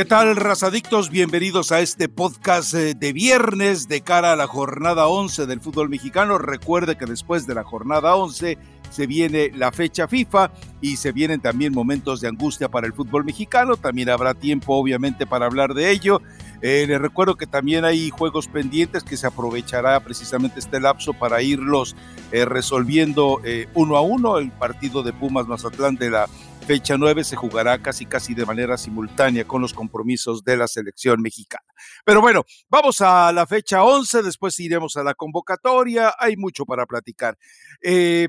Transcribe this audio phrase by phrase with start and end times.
[0.00, 1.10] ¿Qué tal, razadictos?
[1.10, 5.90] Bienvenidos a este podcast eh, de viernes de cara a la jornada 11 del fútbol
[5.90, 6.38] mexicano.
[6.38, 8.56] Recuerde que después de la jornada 11
[8.88, 13.26] se viene la fecha FIFA y se vienen también momentos de angustia para el fútbol
[13.26, 13.76] mexicano.
[13.76, 16.22] También habrá tiempo, obviamente, para hablar de ello.
[16.62, 21.42] Eh, les recuerdo que también hay juegos pendientes que se aprovechará precisamente este lapso para
[21.42, 21.94] irlos
[22.32, 23.42] eh, resolviendo
[23.74, 24.38] uno a uno.
[24.38, 26.26] El partido de Pumas Mazatlán de la
[26.70, 31.20] fecha 9 se jugará casi casi de manera simultánea con los compromisos de la selección
[31.20, 31.66] mexicana.
[32.04, 36.86] Pero bueno, vamos a la fecha 11, después iremos a la convocatoria, hay mucho para
[36.86, 37.36] platicar.
[37.82, 38.28] Eh,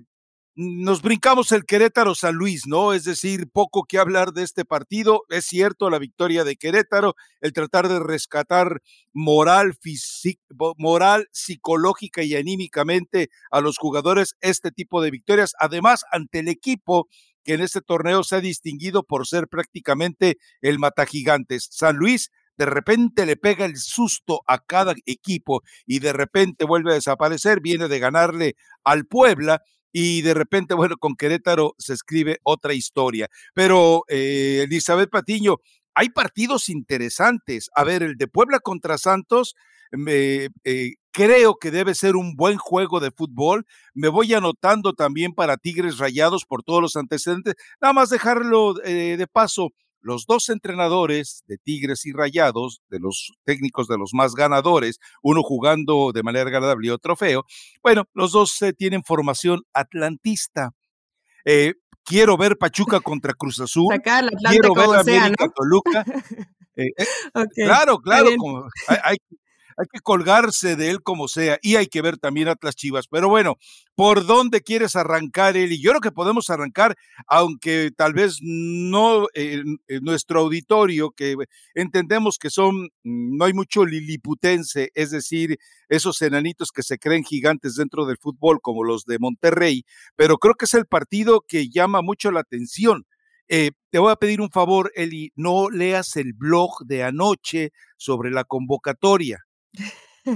[0.55, 2.94] nos brincamos el Querétaro San Luis, ¿no?
[2.94, 5.22] Es decir, poco que hablar de este partido.
[5.30, 8.81] Es cierto, la victoria de Querétaro, el tratar de rescatar
[9.14, 9.78] moral,
[10.78, 15.53] moral, psicológica y anímicamente a los jugadores este tipo de victorias.
[15.58, 17.08] Además, ante el equipo
[17.44, 21.67] que en este torneo se ha distinguido por ser prácticamente el matagigantes.
[21.72, 26.92] San Luis de repente le pega el susto a cada equipo y de repente vuelve
[26.92, 32.39] a desaparecer, viene de ganarle al Puebla y de repente, bueno, con Querétaro se escribe
[32.44, 33.28] otra historia.
[33.53, 35.58] Pero, eh, Elizabeth Patiño,
[35.95, 37.69] hay partidos interesantes.
[37.75, 39.56] A ver, el de Puebla contra Santos,
[39.92, 43.66] me, eh, creo que debe ser un buen juego de fútbol.
[43.94, 47.56] Me voy anotando también para Tigres Rayados por todos los antecedentes.
[47.81, 49.70] Nada más dejarlo eh, de paso.
[50.03, 55.44] Los dos entrenadores de Tigres y Rayados, de los técnicos de los más ganadores, uno
[55.44, 57.46] jugando de manera agradable y otro feo,
[57.84, 60.72] bueno, los dos eh, tienen formación atlantista.
[62.03, 63.94] quiero ver Pachuca contra Cruz Azul.
[64.50, 66.06] quiero ver América Toluca.
[67.53, 68.30] Claro, claro,
[68.88, 69.18] hay, hay,
[69.82, 73.08] hay que colgarse de él como sea y hay que ver también Atlas Chivas.
[73.08, 73.58] Pero bueno,
[73.96, 75.58] ¿por dónde quieres arrancar?
[75.58, 76.96] Y yo creo que podemos arrancar,
[77.28, 79.28] aunque tal vez no
[80.02, 81.36] nuestro auditorio, que
[81.74, 85.58] entendemos que son, mm, no hay mucho liliputense, es decir,
[85.90, 89.84] esos enanitos que se creen gigantes dentro del fútbol, como los de Monterrey,
[90.16, 93.06] pero creo que es el partido que llama mucho la atención.
[93.47, 98.31] Eh, te voy a pedir un favor, Eli, no leas el blog de anoche sobre
[98.31, 99.40] la convocatoria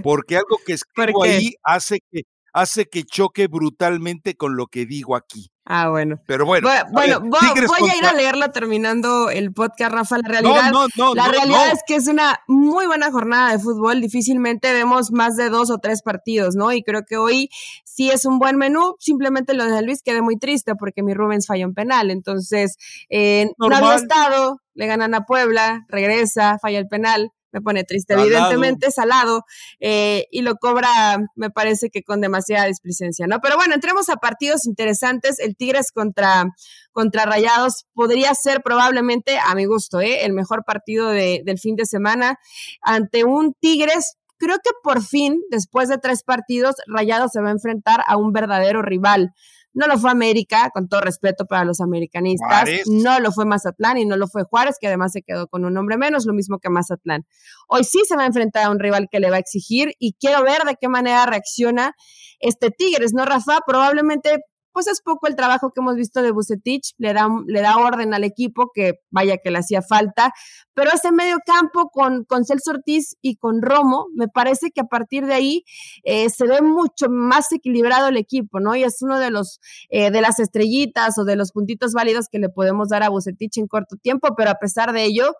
[0.03, 2.23] porque algo que escribo ahí hace que,
[2.53, 5.51] hace que choque brutalmente con lo que digo aquí.
[5.68, 6.22] Ah, bueno.
[6.28, 6.69] Pero bueno.
[6.91, 10.18] Bueno, voy, a ir a leerla terminando el podcast, Rafa.
[10.19, 10.72] La realidad,
[11.16, 14.00] la realidad es que es una muy buena jornada de fútbol.
[14.00, 16.72] Difícilmente vemos más de dos o tres partidos, ¿no?
[16.72, 17.50] Y creo que hoy
[17.84, 18.96] sí es un buen menú.
[19.00, 22.12] Simplemente lo de Luis quedé muy triste porque mi Rubens falló en penal.
[22.12, 22.78] Entonces,
[23.09, 28.16] eh, no había estado, le ganan a Puebla, regresa, falla el penal me pone triste.
[28.16, 29.45] Evidentemente salado
[29.79, 30.89] eh, y lo cobra,
[31.35, 33.39] me parece que con demasiada displicencia, ¿no?
[33.39, 35.39] Pero bueno, entremos a partidos interesantes.
[35.39, 36.53] El Tigres contra,
[36.91, 40.25] contra Rayados podría ser probablemente, a mi gusto, ¿eh?
[40.25, 42.38] el mejor partido del fin de semana
[42.81, 47.53] ante un Tigres creo que por fin, después de tres partidos, Rayados se va a
[47.53, 49.33] enfrentar a un verdadero rival.
[49.75, 52.69] No lo fue América, con todo respeto para los americanistas.
[52.87, 55.77] No lo fue Mazatlán y no lo fue Juárez, que además se quedó con un
[55.77, 57.25] hombre menos, lo mismo que Mazatlán.
[57.67, 60.13] Hoy sí se va a enfrentar a un rival que le va a exigir y
[60.13, 61.93] quiero ver de qué manera reacciona
[62.39, 63.59] este Tigres, ¿no, Rafa?
[63.67, 64.39] Probablemente
[64.75, 68.13] pues es poco el trabajo que hemos visto de Bucetich, le da, le da orden
[68.13, 70.33] al equipo, que vaya que le hacía falta,
[70.73, 74.83] pero ese medio campo con, con Celso Ortiz y con Romo, me parece que a
[74.83, 75.63] partir de ahí
[76.03, 78.75] eh, se ve mucho más equilibrado el equipo, ¿no?
[78.75, 82.39] Y es uno de los, eh, de las estrellitas o de los puntitos válidos que
[82.39, 85.35] le podemos dar a Bucetich en corto tiempo, pero a pesar de ello,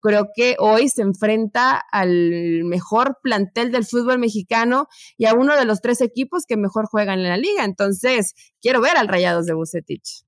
[0.00, 4.86] creo que hoy se enfrenta al mejor plantel del fútbol mexicano
[5.16, 7.64] y a uno de los tres equipos que mejor juegan en la liga.
[7.64, 10.24] Entonces, quiero ver al Rayados de Bucetich.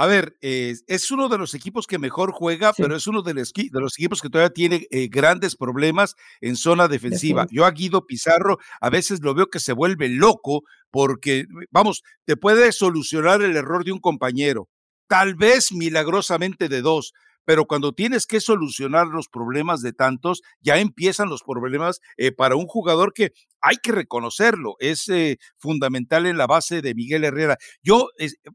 [0.00, 3.52] A ver, es uno de los equipos que mejor juega, pero es uno de los,
[3.52, 7.48] de los, equipos que todavía tiene eh, grandes problemas en zona defensiva.
[7.50, 12.36] Yo a Guido Pizarro a veces lo veo que se vuelve loco porque, vamos, te
[12.36, 14.68] puede solucionar el error de un compañero,
[15.08, 17.12] tal vez milagrosamente de dos,
[17.48, 22.56] pero cuando tienes que solucionar los problemas de tantos, ya empiezan los problemas eh, para
[22.56, 27.56] un jugador que hay que reconocerlo, es eh, fundamental en la base de Miguel Herrera.
[27.82, 28.08] Yo,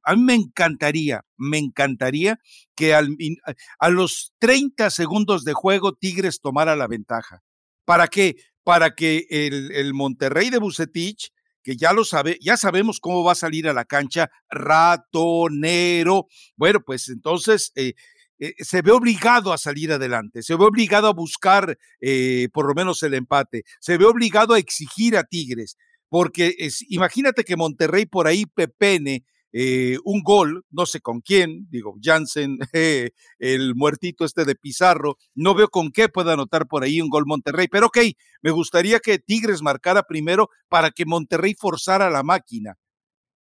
[0.04, 2.38] a mí me encantaría, me encantaría
[2.75, 7.42] que a los 30 segundos de juego Tigres tomara la ventaja.
[7.86, 8.36] ¿Para qué?
[8.63, 11.31] Para que el, el Monterrey de Bucetich
[11.63, 16.28] que ya lo sabe, ya sabemos cómo va a salir a la cancha, ratonero.
[16.57, 17.94] Bueno, pues entonces eh,
[18.40, 22.74] eh, se ve obligado a salir adelante, se ve obligado a buscar eh, por lo
[22.74, 25.78] menos el empate, se ve obligado a exigir a Tigres,
[26.10, 29.24] porque es, imagínate que Monterrey por ahí pepene
[29.56, 32.58] eh, un gol, no sé con quién, digo, Jansen,
[33.40, 37.26] el muertito este de Pizarro, no veo con qué pueda anotar por ahí un gol
[37.28, 38.00] Monterrey, pero ok,
[38.42, 42.78] me gustaría que Tigres marcara primero para que Monterrey forzara la máquina.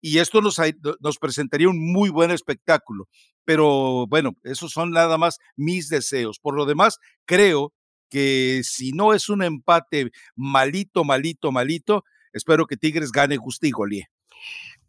[0.01, 0.61] Y esto nos,
[1.01, 3.09] nos presentaría un muy buen espectáculo.
[3.45, 6.39] Pero bueno, esos son nada más mis deseos.
[6.39, 7.73] Por lo demás, creo
[8.09, 13.73] que si no es un empate malito, malito, malito, espero que Tigres gane justo y.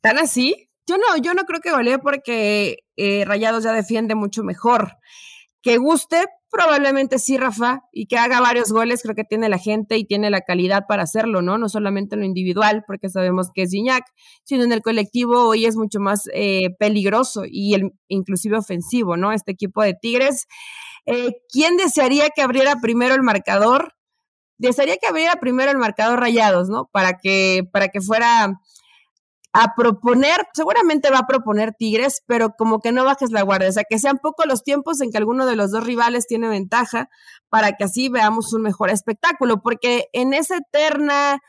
[0.01, 0.69] ¿Tan así?
[0.87, 4.97] Yo no, yo no creo que golee porque eh, Rayados ya defiende mucho mejor.
[5.61, 9.97] Que guste, probablemente sí, Rafa, y que haga varios goles, creo que tiene la gente
[9.97, 11.57] y tiene la calidad para hacerlo, ¿no?
[11.57, 14.05] No solamente en lo individual, porque sabemos que es Gignac,
[14.43, 19.31] sino en el colectivo hoy es mucho más eh, peligroso y el, inclusive ofensivo, ¿no?
[19.31, 20.47] Este equipo de Tigres
[21.11, 23.95] eh, ¿Quién desearía que abriera primero el marcador?
[24.59, 26.87] Desearía que abriera primero el marcador Rayados, ¿no?
[26.91, 28.59] Para que, para que fuera
[29.53, 33.71] a proponer, seguramente va a proponer Tigres, pero como que no bajes la guardia, o
[33.71, 37.09] sea, que sean pocos los tiempos en que alguno de los dos rivales tiene ventaja
[37.49, 41.39] para que así veamos un mejor espectáculo, porque en esa eterna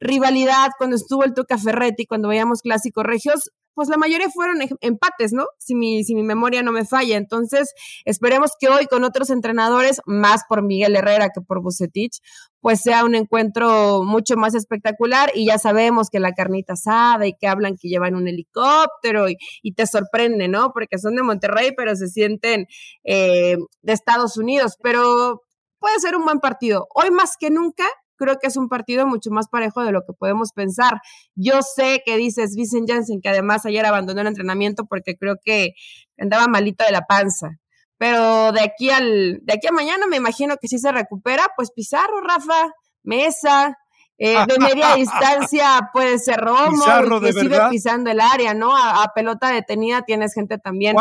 [0.00, 5.34] rivalidad cuando estuvo el Tuca Ferretti, cuando veíamos clásicos regios, pues la mayoría fueron empates,
[5.34, 5.44] ¿no?
[5.58, 7.18] Si mi, si mi memoria no me falla.
[7.18, 7.74] Entonces,
[8.06, 12.22] esperemos que hoy con otros entrenadores, más por Miguel Herrera que por Bucetich,
[12.66, 17.32] pues sea un encuentro mucho más espectacular y ya sabemos que la carnita asada y
[17.32, 20.72] que hablan que llevan un helicóptero y, te sorprende, ¿no?
[20.72, 22.66] Porque son de Monterrey, pero se sienten
[23.04, 25.42] eh, de Estados Unidos, pero
[25.78, 26.88] puede ser un buen partido.
[26.92, 27.84] Hoy más que nunca
[28.16, 30.94] creo que es un partido mucho más parejo de lo que podemos pensar.
[31.36, 35.74] Yo sé que dices Vincent Janssen, que además ayer abandonó el entrenamiento porque creo que
[36.18, 37.60] andaba malito de la panza.
[37.98, 41.70] Pero de aquí al, de aquí a mañana me imagino que si se recupera, pues
[41.70, 42.72] Pizarro, Rafa,
[43.02, 43.78] Mesa,
[44.18, 48.76] eh, de media distancia puede ser Romo, que sigue pisando el área, ¿no?
[48.76, 50.96] A, pelota detenida tienes gente también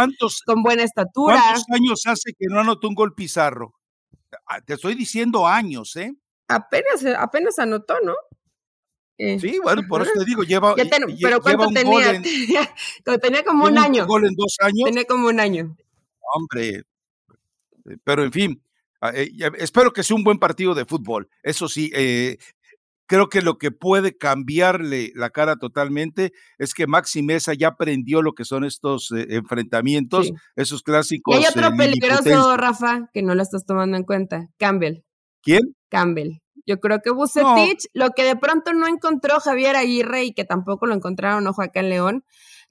[0.45, 1.42] con buena estatura.
[1.42, 3.74] ¿Cuántos años hace que no anotó un gol Pizarro?
[4.47, 6.13] Ah, te estoy diciendo años, ¿eh?
[6.47, 8.15] apenas, apenas anotó, ¿no?
[9.18, 10.75] Eh, sí, bueno, por eso te digo, lleva.
[10.75, 12.21] pero ¿cuánto tenía?
[13.21, 14.03] tenía como un año.
[14.03, 14.86] Un gol en dos años.
[14.86, 15.77] Tenía como un año.
[16.33, 18.63] Hombre, eh, pero en fin,
[19.01, 21.30] ah, eh, espero que sea un buen partido de fútbol.
[21.44, 21.92] Eso sí,
[23.07, 28.22] creo que lo que puede cambiarle la cara totalmente es que Maxi Mesa ya aprendió
[28.22, 31.36] lo que son estos enfrentamientos, esos clásicos.
[31.36, 35.04] Y hay otro peligroso, Rafa, que no lo estás tomando en cuenta, Campbell.
[35.42, 35.75] ¿Quién?
[35.89, 36.39] Campbell.
[36.66, 40.88] Yo creo que Bucetich, lo que de pronto no encontró Javier Aguirre y que tampoco
[40.88, 42.25] lo encontraron ojo acá en León,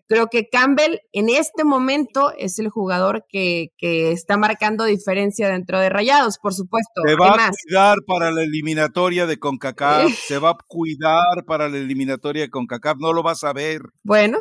[0.07, 5.79] creo que Campbell en este momento es el jugador que, que está marcando diferencia dentro
[5.81, 7.03] de Rayados, por supuesto.
[7.07, 11.79] Se va a cuidar para la eliminatoria de CONCACAF, se va a cuidar para la
[11.79, 13.81] eliminatoria de CONCACAF, no lo vas a ver.
[14.03, 14.39] Bueno,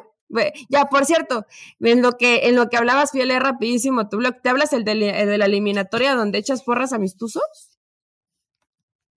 [0.69, 1.45] ya, por cierto,
[1.79, 5.27] en lo que, en lo que hablabas, Fiel, rapidísimo, ¿tú te hablas el de, el
[5.27, 7.43] de la eliminatoria donde echas porras amistosos?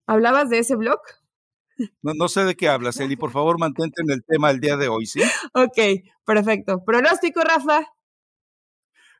[0.05, 0.99] ¿Hablabas de ese blog?
[2.01, 3.15] No, no sé de qué hablas, Eli.
[3.15, 5.21] Por favor, mantente en el tema el día de hoy, ¿sí?
[5.53, 5.77] Ok,
[6.25, 6.83] perfecto.
[6.83, 7.81] Pronóstico, Rafa.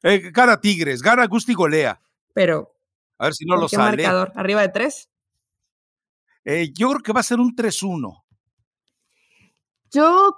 [0.03, 2.01] Eh, gana Tigres, gana Gusti golea.
[2.33, 2.73] Pero.
[3.17, 4.03] A ver si no lo ¿qué sale.
[4.03, 4.31] marcador?
[4.35, 5.09] ¿Arriba de tres?
[6.45, 8.23] Eh, yo creo que va a ser un 3-1.
[9.91, 10.35] Yo.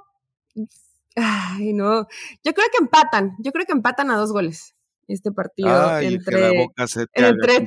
[1.16, 2.08] Ay, no.
[2.44, 3.36] Yo creo que empatan.
[3.40, 4.76] Yo creo que empatan a dos goles
[5.14, 6.68] este partido entre,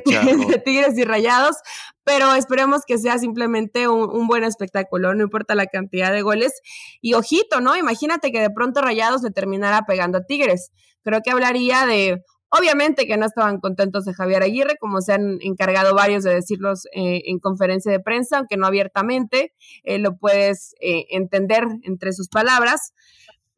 [0.64, 1.56] Tigres y Rayados,
[2.04, 6.60] pero esperemos que sea simplemente un, buen espectáculo, no importa la cantidad de goles.
[7.00, 7.76] Y ojito, ¿no?
[7.76, 10.70] Imagínate que de pronto Rayados le terminara pegando a Tigres.
[11.02, 15.38] Creo que hablaría de, obviamente que no estaban contentos de Javier Aguirre, como se han
[15.40, 20.74] encargado varios de decirlos eh, en conferencia de prensa, aunque no abiertamente, eh, lo puedes
[20.80, 22.92] eh, entender entre sus palabras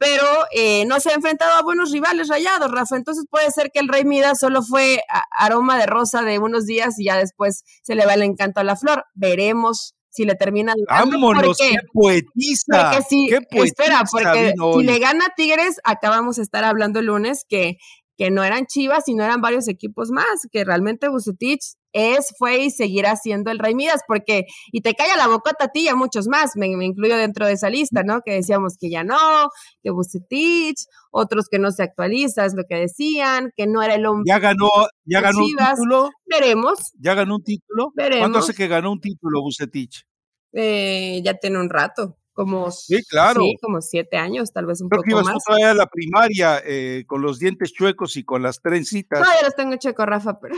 [0.04, 2.96] pero eh, no se ha enfrentado a buenos rivales rayados, Rafa.
[2.96, 6.98] Entonces puede ser que el Rey Midas solo fue aroma de rosa de unos días
[6.98, 9.04] y ya después se le va el encanto a la flor.
[9.14, 12.90] Veremos si le termina Vámonos, qué poetiza.
[12.90, 17.78] Porque si, espera, porque si le gana Tigres, acabamos de estar hablando el lunes que
[18.16, 22.70] que no eran Chivas, sino eran varios equipos más, que realmente Bucetich es, fue y
[22.70, 25.94] seguirá siendo el Rey Midas, porque, y te calla la bocota a ti y a
[25.94, 28.20] muchos más, me, incluyo dentro de esa lista, ¿no?
[28.20, 29.48] Que decíamos que ya no,
[29.82, 34.04] que Bucetich, otros que no se actualiza, es lo que decían, que no era el
[34.04, 34.24] hombre.
[34.26, 34.68] Ya ganó,
[35.04, 36.10] ya ganó un título.
[36.26, 36.78] Veremos.
[36.98, 37.92] Ya ganó un título.
[37.94, 38.20] Veremos.
[38.22, 40.04] ¿Cuándo hace que ganó un título Bucetich?
[40.52, 43.40] Eh, ya tiene un rato como, sí, claro.
[43.62, 45.62] como siete años, tal vez un Creo poco que ibas más.
[45.62, 49.20] a la primaria eh, con los dientes chuecos y con las trencitas.
[49.20, 50.56] No, ya los tengo chuecos, Rafa, pero.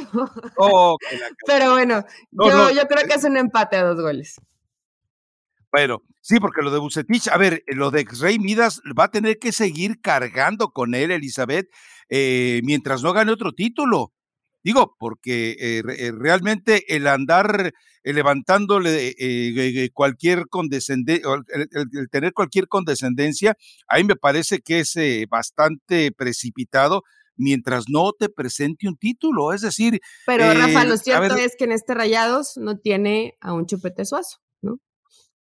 [0.56, 0.96] Oh,
[1.46, 4.40] pero bueno, yo, yo creo que es un empate a dos goles.
[5.70, 9.38] Bueno, sí, porque lo de Bucetich, a ver, lo de Rey Midas va a tener
[9.38, 11.68] que seguir cargando con él, Elizabeth,
[12.08, 14.14] eh, mientras no gane otro título.
[14.66, 19.14] Digo, porque eh, eh, realmente el andar levantándole
[19.94, 23.56] cualquier condescendencia, el, tener cualquier condescendencia,
[23.86, 24.98] ahí me parece que es
[25.30, 27.04] bastante precipitado
[27.36, 29.52] mientras no te presente un título.
[29.52, 30.00] Es decir.
[30.26, 34.38] Pero Rafa, lo cierto es que en este Rayados no tiene a un chupete suazo,
[34.62, 34.80] ¿no?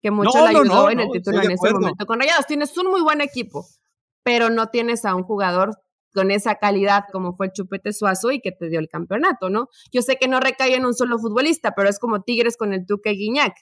[0.03, 2.05] Que mucho le ayudó en el título en ese momento.
[2.05, 3.65] Con Rayados tienes un muy buen equipo,
[4.21, 5.71] pero no tienes a un jugador
[6.15, 9.67] con esa calidad como fue el Chupete Suazo y que te dio el campeonato, ¿no?
[9.91, 12.85] Yo sé que no recae en un solo futbolista, pero es como Tigres con el
[12.85, 13.53] Tuque Guiñac.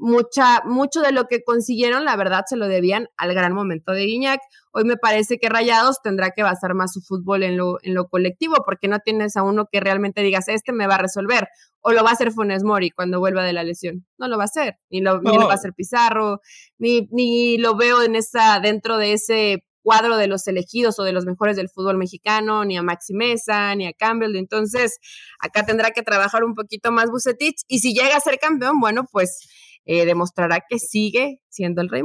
[0.00, 4.04] Mucha, mucho de lo que consiguieron, la verdad, se lo debían al gran momento de
[4.04, 4.40] Guiñac.
[4.70, 8.06] Hoy me parece que Rayados tendrá que basar más su fútbol en lo, en lo
[8.06, 11.48] colectivo, porque no tienes a uno que realmente digas, este me va a resolver,
[11.80, 14.06] o lo va a hacer Funes Mori cuando vuelva de la lesión.
[14.18, 16.42] No lo va a hacer, ni lo, ni lo va a hacer Pizarro,
[16.78, 21.12] ni, ni lo veo en esa, dentro de ese cuadro de los elegidos o de
[21.12, 24.36] los mejores del fútbol mexicano, ni a Maxi Mesa, ni a Campbell.
[24.36, 24.98] Entonces,
[25.40, 27.62] acá tendrá que trabajar un poquito más Bucetich.
[27.68, 29.48] Y si llega a ser campeón, bueno, pues
[29.86, 32.02] eh, demostrará que sigue siendo el rey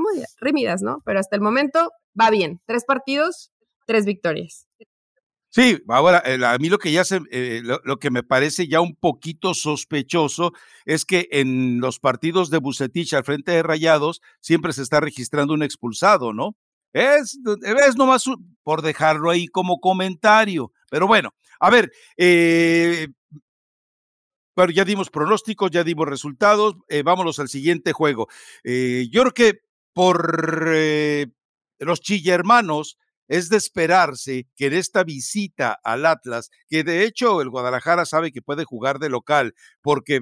[0.53, 1.01] Midas, ¿no?
[1.03, 2.61] Pero hasta el momento va bien.
[2.65, 3.51] Tres partidos,
[3.85, 4.65] tres victorias.
[5.49, 8.95] Sí, ahora a mí lo que ya se, eh, lo, que me parece ya un
[8.95, 10.53] poquito sospechoso
[10.85, 15.53] es que en los partidos de Bucetich al frente de Rayados siempre se está registrando
[15.53, 16.55] un expulsado, ¿no?
[16.93, 17.39] Es,
[17.87, 18.25] es nomás
[18.63, 20.71] por dejarlo ahí como comentario.
[20.89, 23.07] Pero bueno, a ver, eh,
[24.55, 26.75] bueno, ya dimos pronósticos, ya dimos resultados.
[26.87, 28.27] Eh, vámonos al siguiente juego.
[28.63, 29.59] Eh, yo creo que
[29.93, 31.27] por eh,
[31.79, 32.97] los Chillermanos
[33.27, 38.31] es de esperarse que en esta visita al Atlas, que de hecho el Guadalajara sabe
[38.31, 40.19] que puede jugar de local, porque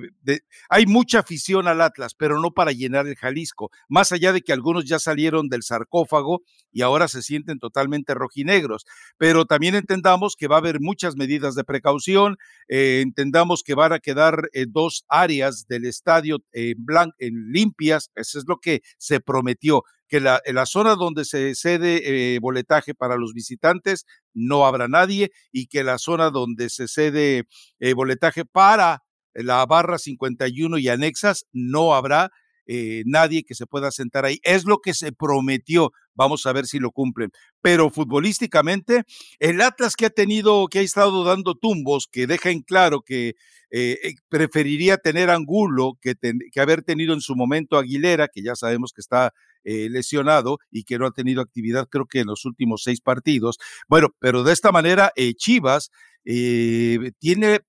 [0.69, 4.53] hay mucha afición al Atlas, pero no para llenar el Jalisco, más allá de que
[4.53, 6.41] algunos ya salieron del sarcófago
[6.71, 8.85] y ahora se sienten totalmente rojinegros,
[9.17, 13.93] pero también entendamos que va a haber muchas medidas de precaución, eh, entendamos que van
[13.93, 16.77] a quedar eh, dos áreas del estadio en,
[17.19, 21.55] en limpias, eso es lo que se prometió que la, en la zona donde se
[21.55, 26.89] cede eh, boletaje para los visitantes no habrá nadie y que la zona donde se
[26.89, 27.45] cede
[27.79, 29.03] eh, boletaje para
[29.33, 32.29] la barra 51 y anexas no habrá
[32.67, 34.39] eh, nadie que se pueda sentar ahí.
[34.43, 35.93] Es lo que se prometió.
[36.13, 37.31] Vamos a ver si lo cumplen.
[37.61, 39.03] Pero futbolísticamente,
[39.39, 43.35] el Atlas que ha tenido, que ha estado dando tumbos, que deja en claro que
[44.27, 46.15] preferiría tener Angulo que,
[46.51, 49.31] que haber tenido en su momento Aguilera, que ya sabemos que está
[49.63, 53.57] eh, lesionado y que no ha tenido actividad creo que en los últimos seis partidos.
[53.87, 55.91] Bueno, pero de esta manera eh, Chivas
[56.25, 57.61] eh, tiene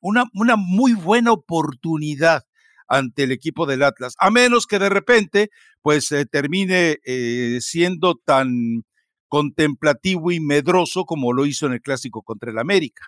[0.00, 2.42] una, una muy buena oportunidad
[2.88, 6.98] ante el equipo del Atlas, a menos que de repente pues termine
[7.60, 8.84] siendo tan
[9.28, 13.06] contemplativo y medroso como lo hizo en el clásico contra el América.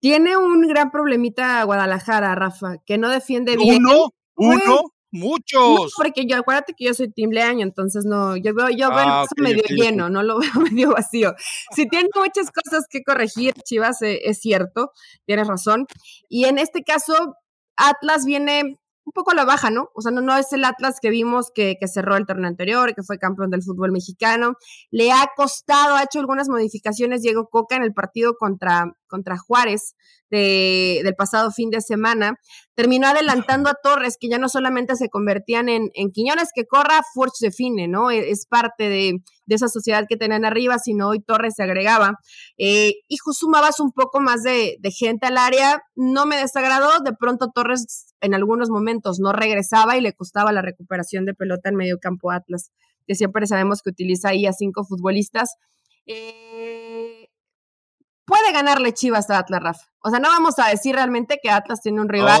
[0.00, 3.84] Tiene un gran problemita Guadalajara, Rafa, que no defiende bien.
[3.84, 5.92] Uno, uno, Muchos.
[5.96, 9.62] porque yo acuérdate que yo soy timbleaño, entonces no, yo veo, yo veo ah, medio
[9.68, 11.34] lleno, no lo veo medio vacío.
[11.74, 14.92] Si tiene muchas cosas que corregir, Chivas, eh, es cierto,
[15.26, 15.86] tienes razón.
[16.28, 17.36] Y en este caso,
[17.76, 19.90] Atlas viene un poco a la baja, ¿no?
[19.94, 22.94] O sea, no, no es el Atlas que vimos que, que cerró el torneo anterior,
[22.94, 24.54] que fue campeón del fútbol mexicano.
[24.90, 29.94] Le ha costado, ha hecho algunas modificaciones Diego Coca en el partido contra, contra Juárez
[30.30, 32.38] del pasado fin de semana,
[32.74, 37.02] terminó adelantando a Torres, que ya no solamente se convertían en, en Quiñones que corra,
[37.14, 38.10] Forge define, ¿no?
[38.10, 39.18] E, es, parte de,
[39.48, 42.14] esa sociedad que tenían arriba, sino hoy Torres se agregaba.
[42.56, 47.12] Eh, hijo, sumabas un poco más de, de gente al área, no me desagradó, de
[47.12, 51.76] pronto Torres en algunos momentos no regresaba y le costaba la recuperación de pelota en
[51.76, 52.70] medio campo Atlas,
[53.06, 55.56] que siempre sabemos que utiliza ahí a cinco futbolistas.
[56.06, 56.89] Eh,
[58.30, 59.84] puede ganarle Chivas a Atlas, Rafa.
[60.02, 62.40] O sea, no vamos a decir realmente que Atlas tiene un rival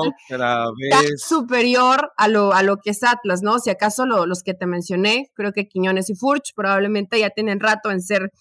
[1.16, 3.58] superior a lo, a lo que es Atlas, ¿no?
[3.58, 7.90] Si acaso los que te mencioné, creo que Quiñones y Furch probablemente ya tienen rato
[7.90, 8.32] en ser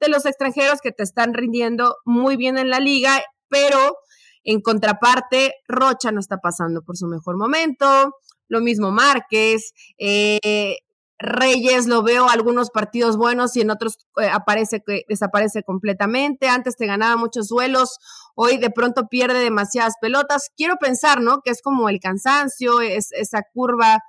[0.00, 3.96] de los extranjeros que te están rindiendo muy bien en la liga, pero
[4.44, 8.12] en contraparte, Rocha no está pasando por su mejor momento,
[8.48, 10.78] lo mismo Márquez, eh,
[11.18, 16.48] Reyes lo veo algunos partidos buenos y en otros eh, aparece que desaparece completamente.
[16.48, 17.98] Antes te ganaba muchos duelos,
[18.34, 20.50] hoy de pronto pierde demasiadas pelotas.
[20.56, 21.40] Quiero pensar, ¿no?
[21.42, 24.00] Que es como el cansancio, es esa curva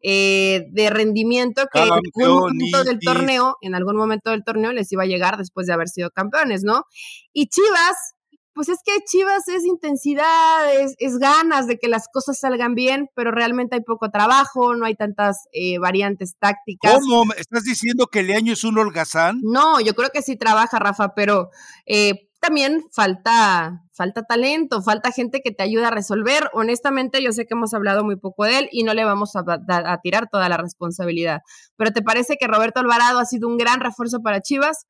[0.00, 4.90] eh, de rendimiento que en algún momento del torneo, en algún momento del torneo les
[4.92, 6.84] iba a llegar después de haber sido campeones, ¿no?
[7.32, 8.14] Y Chivas
[8.52, 13.30] pues es que Chivas es intensidad, es, ganas de que las cosas salgan bien, pero
[13.30, 16.98] realmente hay poco trabajo, no hay tantas eh, variantes tácticas.
[17.00, 17.32] ¿Cómo?
[17.34, 19.40] ¿Estás diciendo que Leaño es un holgazán?
[19.42, 21.50] No, yo creo que sí trabaja, Rafa, pero
[21.86, 26.48] eh, también falta, falta talento, falta gente que te ayude a resolver.
[26.52, 30.00] Honestamente, yo sé que hemos hablado muy poco de él y no le vamos a,
[30.02, 31.40] tirar toda la responsabilidad.
[31.76, 34.86] Pero ¿te parece que Roberto Alvarado ha sido un gran refuerzo para Chivas?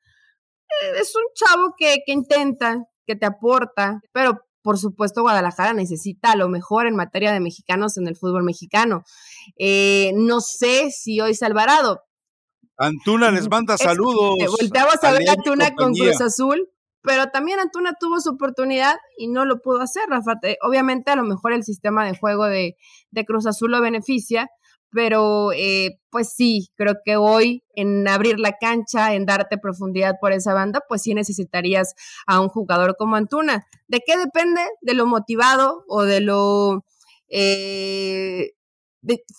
[0.82, 6.36] Eh, es un chavo que, que intenta, que te aporta, pero por supuesto Guadalajara necesita
[6.36, 9.02] lo mejor en materia de mexicanos en el fútbol mexicano.
[9.58, 12.02] Eh, no sé si hoy Alvarado.
[12.76, 14.36] Antuna les manda saludos.
[14.60, 16.68] volteamos a ver a Antuna con Cruz Azul,
[17.02, 20.34] pero también Antuna tuvo su oportunidad y no lo pudo hacer, Rafa.
[20.62, 22.76] Obviamente a lo mejor el sistema de juego de,
[23.10, 24.48] de Cruz Azul lo beneficia,
[24.90, 30.32] pero eh, pues sí, creo que hoy en abrir la cancha, en darte profundidad por
[30.32, 31.94] esa banda, pues sí necesitarías
[32.26, 33.66] a un jugador como Antuna.
[33.86, 34.62] ¿De qué depende?
[34.80, 36.84] De lo motivado o de lo
[37.28, 38.52] eh,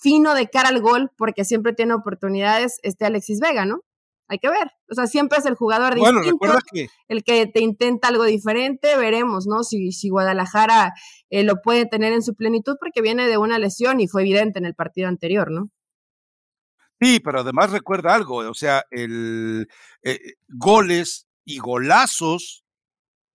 [0.01, 3.81] fino de cara al gol, porque siempre tiene oportunidades este Alexis Vega, ¿no?
[4.29, 4.71] Hay que ver.
[4.89, 6.57] O sea, siempre es el jugador distinto,
[7.07, 9.63] el que te intenta algo diferente, veremos, ¿no?
[9.63, 10.93] Si, si Guadalajara
[11.29, 14.59] eh, lo puede tener en su plenitud porque viene de una lesión y fue evidente
[14.59, 15.69] en el partido anterior, ¿no?
[17.01, 19.67] Sí, pero además recuerda algo, o sea, el
[20.03, 22.65] eh, goles y golazos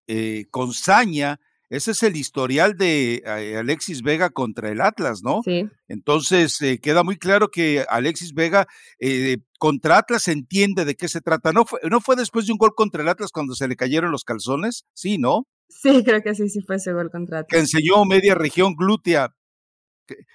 [0.06, 1.40] eh, con saña
[1.74, 5.40] ese es el historial de eh, Alexis Vega contra el Atlas, ¿no?
[5.44, 5.68] Sí.
[5.88, 8.66] Entonces, eh, queda muy claro que Alexis Vega
[9.00, 11.52] eh, contra Atlas entiende de qué se trata.
[11.52, 14.12] ¿No fue, ¿No fue después de un gol contra el Atlas cuando se le cayeron
[14.12, 14.86] los calzones?
[14.94, 15.48] Sí, ¿no?
[15.68, 17.48] Sí, creo que sí, sí fue ese gol contra Atlas.
[17.50, 19.34] Que enseñó media región glútea.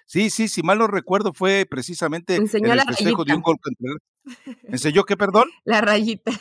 [0.05, 3.91] Sí, sí, si mal no recuerdo, fue precisamente enseñó el festejo de un gol contra
[3.91, 5.47] el ¿Enseñó qué, perdón?
[5.63, 6.31] La rayita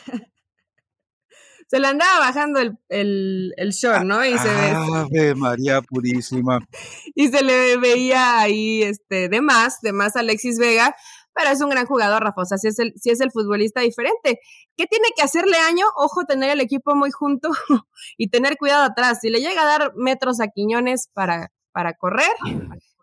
[1.69, 4.25] se le andaba bajando el, el, el short, ¿no?
[4.25, 6.59] Y se Ave María Purísima.
[7.15, 10.95] Y se le veía ahí este, de más, de más Alexis Vega,
[11.33, 12.41] pero es un gran jugador, Rafa.
[12.41, 14.39] O sea, si es el, si es el futbolista diferente.
[14.75, 15.85] ¿Qué tiene que hacerle año?
[15.95, 17.49] Ojo, tener el equipo muy junto
[18.17, 19.19] y tener cuidado atrás.
[19.21, 22.31] Si le llega a dar metros a Quiñones para, para correr,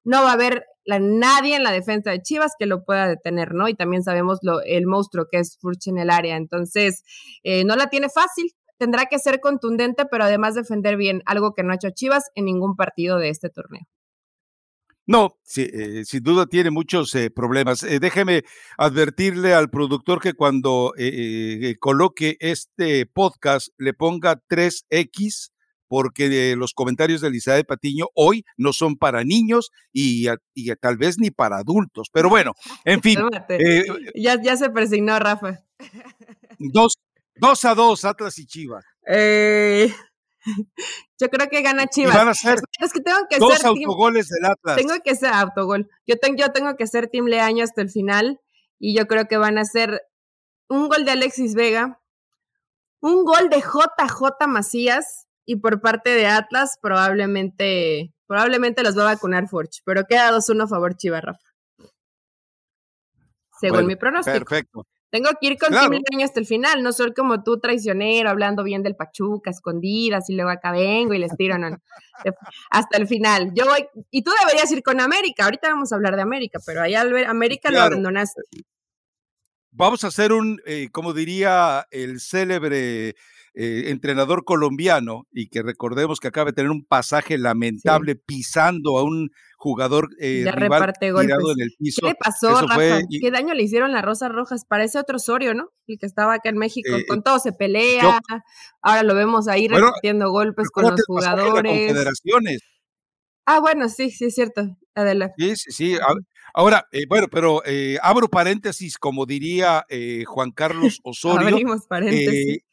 [0.03, 3.69] no va a haber nadie en la defensa de Chivas que lo pueda detener, ¿no?
[3.69, 6.37] Y también sabemos lo, el monstruo que es Furch en el área.
[6.37, 7.03] Entonces,
[7.43, 8.53] eh, no la tiene fácil.
[8.79, 12.45] Tendrá que ser contundente, pero además defender bien, algo que no ha hecho Chivas en
[12.45, 13.83] ningún partido de este torneo.
[15.09, 17.81] No, eh, sin duda tiene muchos eh, problemas.
[17.81, 18.43] déjeme
[18.77, 20.93] advertirle al productor que cuando
[21.79, 25.53] coloque este podcast le ponga 3X
[25.89, 30.27] porque los comentarios de Elizabeth Patiño hoy no son para niños y,
[30.81, 32.09] tal vez ni para adultos.
[32.13, 32.53] Pero bueno,
[32.85, 33.19] en fin.
[33.49, 35.65] Eh, ya, ya se persignó, Rafa.
[36.59, 36.95] Dos,
[37.37, 38.85] dos a dos, Atlas y Chivas.
[39.07, 39.93] Eh,
[41.21, 42.15] yo creo que gana Chivas.
[42.15, 44.77] van a ser es que tengo que dos autogoles del Atlas.
[44.77, 45.89] Tengo que ser autogol.
[46.07, 48.41] Yo, tengo, yo tengo que ser Team Leaño hasta el final
[48.79, 50.03] y yo creo que van a ser
[50.69, 52.01] un gol de Alexis Vega,
[53.01, 59.15] un gol de JJ Macías y por parte de Atlas probablemente, probablemente los va a
[59.15, 61.41] vacunar Forge, pero queda 2-1 a favor Chivas, Rafa.
[63.59, 64.45] Según mi pronóstico.
[64.45, 64.87] Perfecto.
[65.09, 65.89] Tengo que ir con claro.
[65.89, 70.35] Tim hasta el final, no soy como tú traicionero, hablando bien del Pachuca, escondidas, y
[70.35, 71.79] luego acá vengo y les tiro, no,
[72.71, 73.53] hasta el final.
[73.55, 76.83] Yo voy, y tú deberías ir con América, ahorita vamos a hablar de América, pero
[76.83, 78.43] ahí América lo abandonaste.
[79.71, 83.15] Vamos a hacer un, eh, como diría el célebre
[83.59, 89.03] eh, entrenador colombiano y que recordemos que acaba de tener un pasaje lamentable pisando a
[89.03, 92.03] un jugador eh, rival tirado en el piso.
[92.03, 93.01] ¿Qué le pasó, Rafa?
[93.09, 94.67] ¿Qué daño le hicieron las Rosas Rojas?
[94.69, 95.71] Parece otro Osorio, ¿no?
[95.87, 98.21] El que estaba acá en México, eh, con todo se pelea,
[98.83, 101.95] ahora lo vemos ahí repartiendo golpes con los jugadores.
[103.47, 104.77] Ah, bueno, sí, sí es cierto.
[104.95, 105.35] Adelante.
[105.39, 105.99] Sí, sí, sí.
[106.53, 107.63] Ahora, bueno, pero
[108.03, 109.87] abro paréntesis, como diría
[110.27, 111.49] Juan Carlos Osorio.
[111.49, 112.67] Abrimos paréntesis.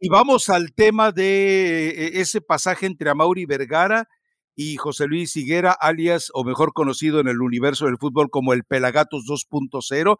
[0.00, 4.08] Y vamos al tema de e, ese pasaje entre Amauri Vergara
[4.54, 8.64] y José Luis Higuera, alias o mejor conocido en el universo del fútbol como el
[8.64, 10.16] Pelagatos 2.0.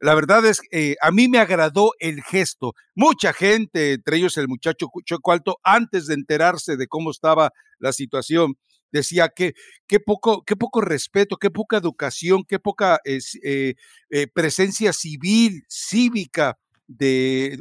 [0.00, 2.74] La verdad es que eh, a mí me agradó el gesto.
[2.94, 7.92] Mucha gente, entre ellos el muchacho Choco Alto, antes de enterarse de cómo estaba la
[7.92, 8.56] situación,
[8.92, 9.52] decía que
[9.86, 13.74] qué poco, qué poco respeto, qué poca educación, qué poca eh,
[14.10, 17.58] eh, presencia civil, cívica de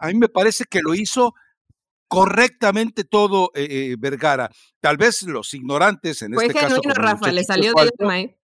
[0.00, 1.34] a mí me parece que lo hizo
[2.08, 4.50] correctamente todo eh, eh, Vergara.
[4.80, 6.80] Tal vez los ignorantes en este caso.
[6.82, 8.38] Rafa, le salió de ¿eh?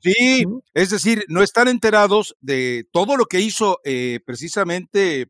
[0.00, 0.44] Sí,
[0.74, 3.80] es decir, no están enterados de todo lo que hizo
[4.24, 5.26] precisamente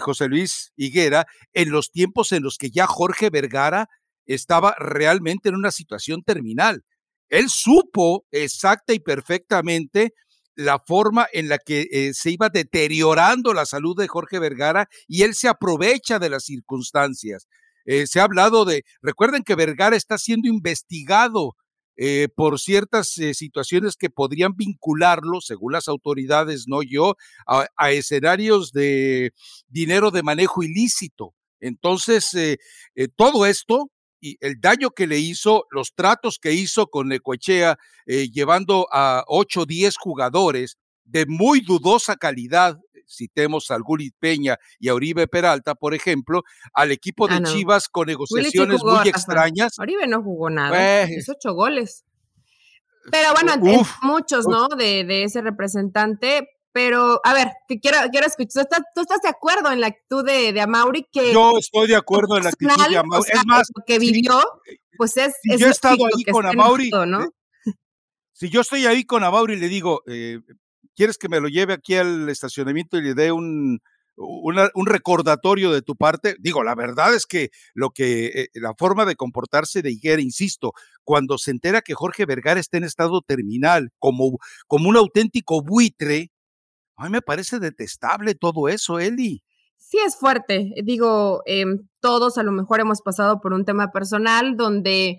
[0.00, 3.88] José Luis Higuera en los tiempos en los que ya Jorge Vergara
[4.24, 6.82] estaba realmente en una situación terminal.
[7.28, 10.14] Él supo exacta y perfectamente
[10.54, 15.22] la forma en la que eh, se iba deteriorando la salud de Jorge Vergara y
[15.22, 17.48] él se aprovecha de las circunstancias.
[17.84, 21.56] Eh, se ha hablado de, recuerden que Vergara está siendo investigado
[21.96, 29.32] eh, por ciertas situaciones que podrían vincularlo, según las autoridades, no yo, a escenarios de
[29.68, 31.34] dinero de manejo ilícito.
[31.60, 32.30] Entonces,
[33.16, 38.28] todo esto y el daño que le hizo, los tratos que hizo con Necoechea, eh,
[38.30, 42.78] llevando a 8 o 10 jugadores de muy dudosa calidad,
[43.08, 47.88] citemos a Gulit Peña y a Oribe Peralta, por ejemplo, al equipo de ah, Chivas
[47.88, 49.78] con negociaciones muy extrañas.
[49.78, 52.04] Oribe no jugó nada, pues hizo ocho goles.
[53.10, 53.54] Pero bueno,
[54.02, 54.68] muchos, ¿no?
[54.68, 58.66] De, de, ese representante, pero, a ver, que quiero, quiero escuchar.
[58.94, 61.06] ¿Tú estás, de acuerdo en la actitud de, de Amaury?
[61.10, 63.30] Que yo estoy de acuerdo en la actitud de Amaury.
[63.32, 64.40] es más, lo que vivió,
[64.96, 65.34] pues es.
[65.42, 67.24] Si yo he estado ahí con ¿no?
[67.24, 67.28] Eh,
[68.32, 70.40] si yo estoy ahí con Amaury y le digo, eh,
[70.94, 73.80] ¿quieres que me lo lleve aquí al estacionamiento y le dé un,
[74.20, 76.36] un recordatorio de tu parte.
[76.38, 80.72] Digo, la verdad es que lo que eh, la forma de comportarse de Higuera, insisto,
[81.04, 86.30] cuando se entera que Jorge Vergara está en estado terminal, como, como un auténtico buitre,
[87.00, 89.42] a mí me parece detestable todo eso, Eli.
[89.78, 90.72] Sí, es fuerte.
[90.84, 95.18] Digo, em, todos a lo mejor hemos pasado por un tema personal donde,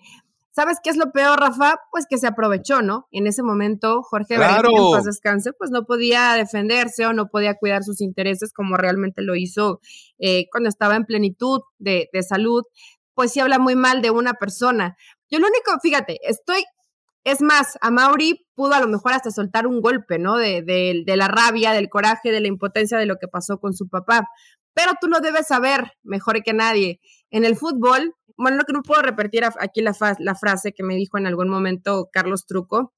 [0.51, 1.79] ¿sabes qué es lo peor, Rafa?
[1.91, 3.07] Pues que se aprovechó, ¿no?
[3.11, 4.69] En ese momento, Jorge claro.
[4.69, 9.23] en paz descanse, pues no podía defenderse o no podía cuidar sus intereses como realmente
[9.23, 9.81] lo hizo
[10.19, 12.63] eh, cuando estaba en plenitud de, de salud.
[13.15, 14.95] Pues sí habla muy mal de una persona.
[15.31, 16.63] Yo lo único, fíjate, estoy
[17.23, 20.37] es más, a Mauri pudo a lo mejor hasta soltar un golpe, ¿no?
[20.37, 23.87] De, de, la rabia, del coraje, de la impotencia de lo que pasó con su
[23.89, 24.27] papá.
[24.73, 26.99] Pero tú lo debes saber mejor que nadie.
[27.29, 30.95] En el fútbol, bueno, no que no puedo repetir aquí la, la frase que me
[30.95, 32.93] dijo en algún momento Carlos Truco,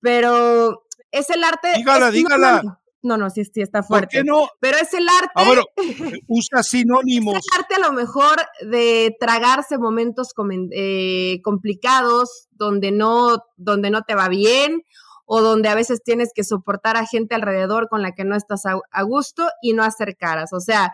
[0.00, 1.72] pero es el arte.
[1.76, 2.80] Dígala, dígala.
[3.06, 4.18] No, no, sí, sí está fuerte.
[4.18, 4.48] ¿Por qué no?
[4.58, 5.30] Pero es el arte.
[5.36, 5.62] Ah, bueno,
[6.26, 7.36] usa sinónimos.
[7.36, 10.34] Es el arte a lo mejor de tragarse momentos
[10.72, 14.82] eh, complicados donde no, donde no te va bien
[15.26, 18.62] o donde a veces tienes que soportar a gente alrededor con la que no estás
[18.64, 20.92] a, gusto y no hacer caras, o sea,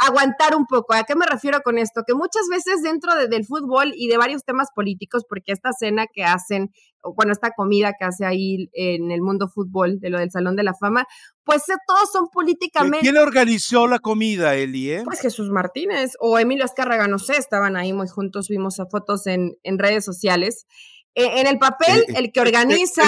[0.00, 0.94] aguantar un poco.
[0.94, 2.02] ¿A qué me refiero con esto?
[2.06, 6.24] Que muchas veces dentro del fútbol y de varios temas políticos, porque esta cena que
[6.24, 6.72] hacen,
[7.16, 10.62] bueno, esta comida que hace ahí en el mundo fútbol, de lo del Salón de
[10.62, 11.06] la Fama,
[11.44, 13.00] pues eh, todos son políticamente.
[13.00, 14.90] ¿Quién organizó la comida, Eli?
[14.90, 15.02] Eh?
[15.04, 19.26] Pues Jesús Martínez o Emilio Azcárraga, no sé, estaban ahí muy juntos, vimos a fotos
[19.26, 20.66] en, en redes sociales.
[21.14, 23.02] Eh, en el papel, eh, el que organiza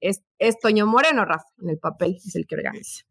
[0.00, 1.46] es, Toño Moreno, Rafa.
[1.60, 3.04] En el papel es el que organiza.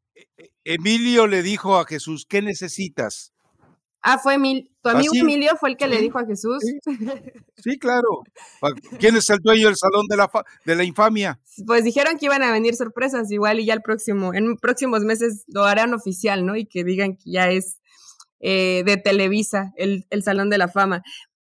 [0.63, 3.33] Emilio le dijo a Jesús, ¿qué necesitas?
[4.01, 4.67] Ah, fue Emilio.
[4.81, 6.57] Tu ¿Ah, amigo Emilio fue el que le dijo a Jesús.
[7.57, 8.23] Sí, claro.
[8.99, 10.29] ¿Quién es el dueño del salón de la,
[10.65, 11.39] de la infamia?
[11.67, 15.43] Pues dijeron que iban a venir sorpresas igual y ya el próximo, en próximos meses
[15.47, 16.55] lo harán oficial, ¿no?
[16.55, 17.79] Y que digan que ya es
[18.39, 21.03] eh, de Televisa el, el Salón de la Fama.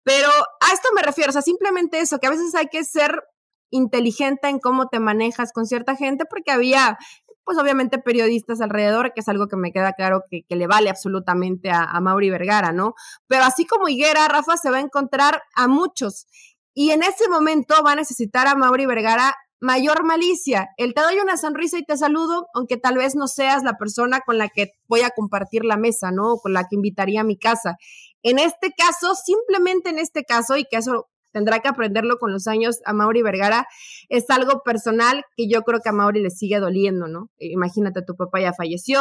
[0.04, 0.28] Pero
[0.72, 3.22] esto me refiero, o sea, simplemente eso, que a veces hay que ser
[3.70, 6.98] inteligente en cómo te manejas con cierta gente, porque había,
[7.44, 11.70] pues obviamente periodistas alrededor, que es algo que me queda claro que, le vale absolutamente
[11.70, 12.94] a, a, Mauri Vergara, ¿no?
[13.28, 16.26] Pero así como Higuera, Rafa se va a encontrar a muchos.
[16.74, 20.70] Y en ese momento va a necesitar a Mauri Vergara mayor malicia.
[20.76, 24.20] El te doy una sonrisa y te saludo, aunque tal vez no seas la persona
[24.20, 26.36] con la que voy a compartir la mesa, ¿no?
[26.38, 27.76] Con la que invitaría a mi casa.
[28.22, 32.46] En este caso, simplemente en este caso, y que eso tendrá que aprenderlo con los
[32.46, 33.66] años a Mauri Vergara,
[34.08, 37.30] es algo personal que yo creo que a Mauri le sigue doliendo, ¿no?
[37.38, 39.00] Imagínate, tu papá ya falleció.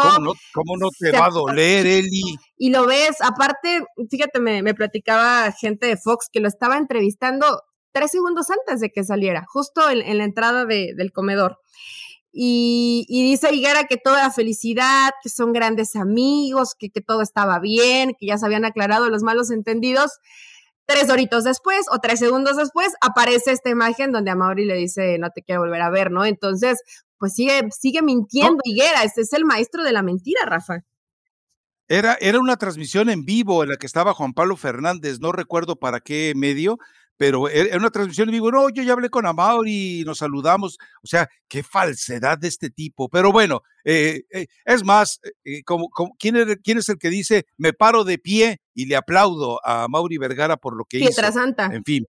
[0.53, 2.21] ¿Cómo no, te va a doler, Eli?
[2.57, 7.61] Y lo ves, aparte, fíjate, me, me platicaba gente de Fox que lo estaba entrevistando
[7.91, 11.57] tres segundos antes de que saliera, justo en, la entrada del comedor.
[12.33, 17.59] Y, dice Higuera que toda la felicidad, que son grandes amigos, que, que, todo estaba
[17.59, 20.11] bien, que ya se habían aclarado los malos entendidos.
[20.85, 25.17] Tres horitos después o tres segundos después aparece esta imagen donde a Mauri le dice
[25.19, 26.25] no te quiero volver a ver, ¿no?
[26.25, 26.81] Entonces,
[27.17, 30.83] pues sigue, sigue mintiendo Higuera, este es el maestro de la mentira, Rafa.
[31.87, 35.75] Era, era una transmisión en vivo en la que estaba Juan Pablo Fernández, no recuerdo
[35.75, 36.77] para qué medio,
[37.21, 40.17] pero e, en una transmisión en vivo, no, yo ya hablé con Amaury y nos
[40.17, 40.79] saludamos.
[41.03, 43.09] O sea, qué falsedad de este tipo.
[43.09, 47.45] Pero bueno, eh, eh, es más, eh, como, ¿quién, es, ¿quién, es, el que dice,
[47.57, 51.09] me paro de pie y le aplaudo a Mauri Vergara por lo que hizo?
[51.09, 51.69] Pietra Santa.
[51.71, 52.07] En fin.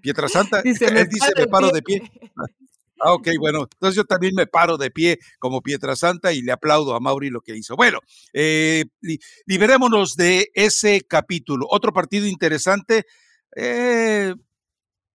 [0.00, 2.02] Pietra Santa, dice, él dice, me paro de pie.
[3.02, 6.94] Ah, ok, bueno, entonces yo también me paro de pie como Pietrasanta y le aplaudo
[6.94, 7.74] a Mauri lo que hizo.
[7.74, 8.00] Bueno,
[8.34, 8.84] eh,
[9.46, 11.66] liberémonos de ese capítulo.
[11.70, 13.06] Otro partido interesante.
[13.56, 14.34] Eh,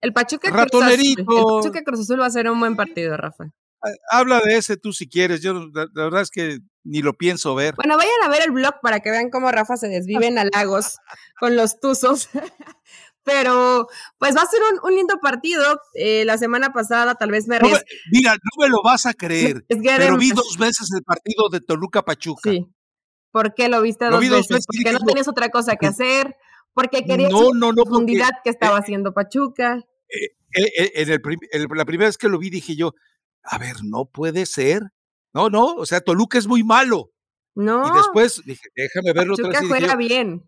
[0.01, 1.25] el Pachuca Ratonerito.
[1.25, 1.49] Cruz Azul.
[1.49, 3.45] El Pachuca Cruz Azul va a ser un buen partido, Rafa.
[4.09, 5.41] Habla de ese tú si quieres.
[5.41, 7.75] Yo la, verdad es que ni lo pienso ver.
[7.75, 10.97] Bueno, vayan a ver el blog para que vean cómo Rafa se desvive en halagos
[11.39, 12.29] con los tuzos.
[13.23, 13.87] Pero
[14.19, 15.81] pues va a ser un, lindo partido.
[15.95, 17.59] Eh, la semana pasada tal vez me...
[18.11, 22.03] mira, no me lo vas a creer, pero vi dos veces el partido de Toluca
[22.03, 22.51] Pachuca.
[22.51, 22.67] Sí.
[23.31, 24.65] ¿Por qué lo viste dos, veces?
[24.67, 26.37] Porque no tenías otra cosa que hacer,
[26.75, 29.79] porque querías no, no, no, profundidad que estaba eh, haciendo Pachuca.
[30.09, 32.93] Eh, en la primera vez que lo vi dije yo,
[33.41, 34.83] a ver, no puede ser.
[35.33, 37.11] No, no, o sea, Toluca es muy malo.
[37.55, 37.88] No.
[37.88, 39.69] Y después dije, déjame verlo Pachuca otra vez.
[39.69, 40.43] juega bien.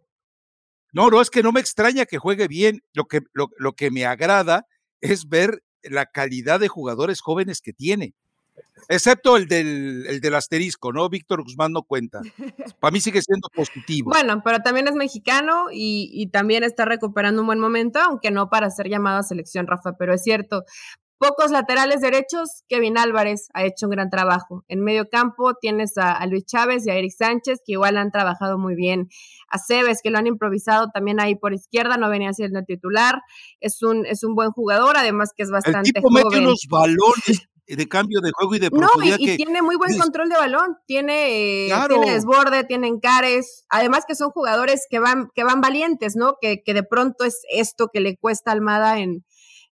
[0.91, 2.81] No, no, es que no me extraña que juegue bien.
[2.93, 4.67] Lo que, lo, lo que me agrada
[4.99, 8.15] es ver la calidad de jugadores jóvenes que tiene.
[8.89, 11.09] Excepto el del, el del asterisco, ¿no?
[11.09, 12.21] Víctor Guzmán no cuenta.
[12.79, 14.11] Para mí sigue siendo positivo.
[14.11, 18.49] Bueno, pero también es mexicano y, y, también está recuperando un buen momento, aunque no
[18.49, 20.63] para ser llamado a selección, Rafa, pero es cierto.
[21.19, 24.63] Pocos laterales derechos, Kevin Álvarez ha hecho un gran trabajo.
[24.67, 28.59] En medio campo tienes a, Luis Chávez y a Eric Sánchez, que igual han trabajado
[28.59, 29.09] muy bien.
[29.49, 33.21] A Cebes, que lo han improvisado también ahí por izquierda, no venía siendo el titular.
[33.59, 37.49] Es un, es un buen jugador, además que es bastante el tipo mete unos balones
[37.75, 39.17] de cambio de juego y de profundidad.
[39.17, 44.15] No, y, tiene muy buen control de balón, tiene, tiene desborde, tiene encares, además que
[44.15, 46.37] son jugadores que van, que van valientes, ¿no?
[46.39, 49.25] Que, que de pronto es esto que le cuesta a Almada en,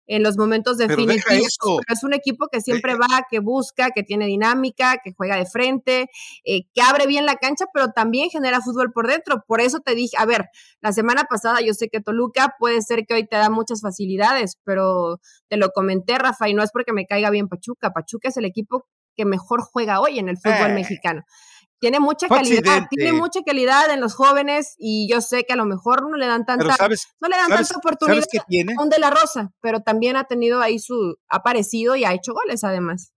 [0.08, 1.58] en los momentos definitivos.
[1.62, 5.46] Pero es un equipo que siempre va, que busca, que tiene dinámica, que juega de
[5.46, 6.10] frente,
[6.44, 9.44] eh, que abre bien la cancha, pero también genera fútbol por dentro.
[9.48, 10.50] Por eso te dije, a ver,
[10.82, 14.58] la semana pasada yo sé que Toluca puede ser que hoy te da muchas facilidades,
[14.63, 17.91] pero te lo comenté, Rafa, y no es porque me caiga bien Pachuca.
[17.91, 20.74] Pachuca es el equipo que mejor juega hoy en el fútbol eh.
[20.74, 21.24] mexicano.
[21.86, 25.65] Tiene mucha calidad, tiene mucha calidad en los jóvenes y yo sé que a lo
[25.65, 29.52] mejor no le dan tanta, no le dan tanta oportunidad a un de la Rosa,
[29.62, 33.13] pero también ha tenido ahí su aparecido y ha hecho goles además.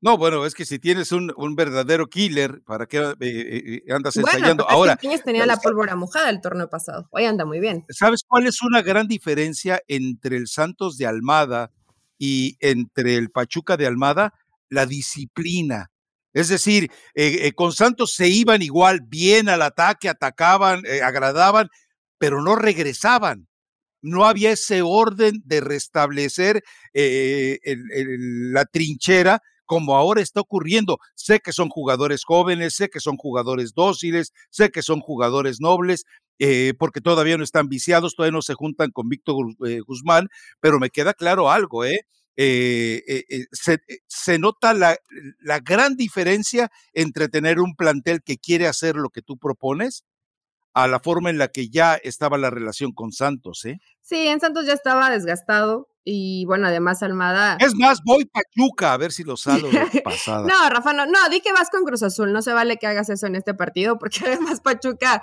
[0.00, 3.92] No, bueno, es que si tienes un, un verdadero killer, ¿para qué eh, eh, eh,
[3.92, 4.64] andas ensayando?
[4.70, 4.96] Ahora.
[5.24, 7.08] tenía la pólvora mojada el torneo pasado.
[7.10, 7.84] Hoy anda muy bien.
[7.88, 11.72] ¿Sabes cuál es una gran diferencia entre el Santos de Almada
[12.16, 14.34] y entre el Pachuca de Almada?
[14.68, 15.90] La disciplina.
[16.34, 21.68] Es decir, eh, eh, con Santos se iban igual bien al ataque, atacaban, eh, agradaban,
[22.18, 23.48] pero no regresaban.
[24.02, 26.62] No había ese orden de restablecer
[26.94, 30.98] la trinchera como ahora está ocurriendo.
[31.14, 36.04] Sé que son jugadores jóvenes, sé que son jugadores dóciles, sé que son jugadores nobles,
[36.78, 39.36] porque todavía no están viciados, todavía no se juntan con Víctor
[39.86, 40.28] Guzmán,
[40.60, 42.00] pero me queda claro algo, ¿eh?
[42.36, 43.46] Eh, eh, eh,
[44.08, 44.96] se, nota la,
[45.40, 50.04] la, gran diferencia entre tener un plantel que quiere hacer lo que tú propones
[50.72, 53.80] a la forma en la que ya estaba la relación con Santos, ¿eh?
[54.00, 57.56] Sí, en Santos ya estaba desgastado y bueno, además Almada.
[57.60, 59.68] Es más, voy Pachuca a ver si lo salgo
[60.04, 60.46] pasada.
[60.46, 63.08] no, Rafa, no, no, di que vas con Cruz Azul, no se vale que hagas
[63.08, 65.22] eso en este partido porque además Pachuca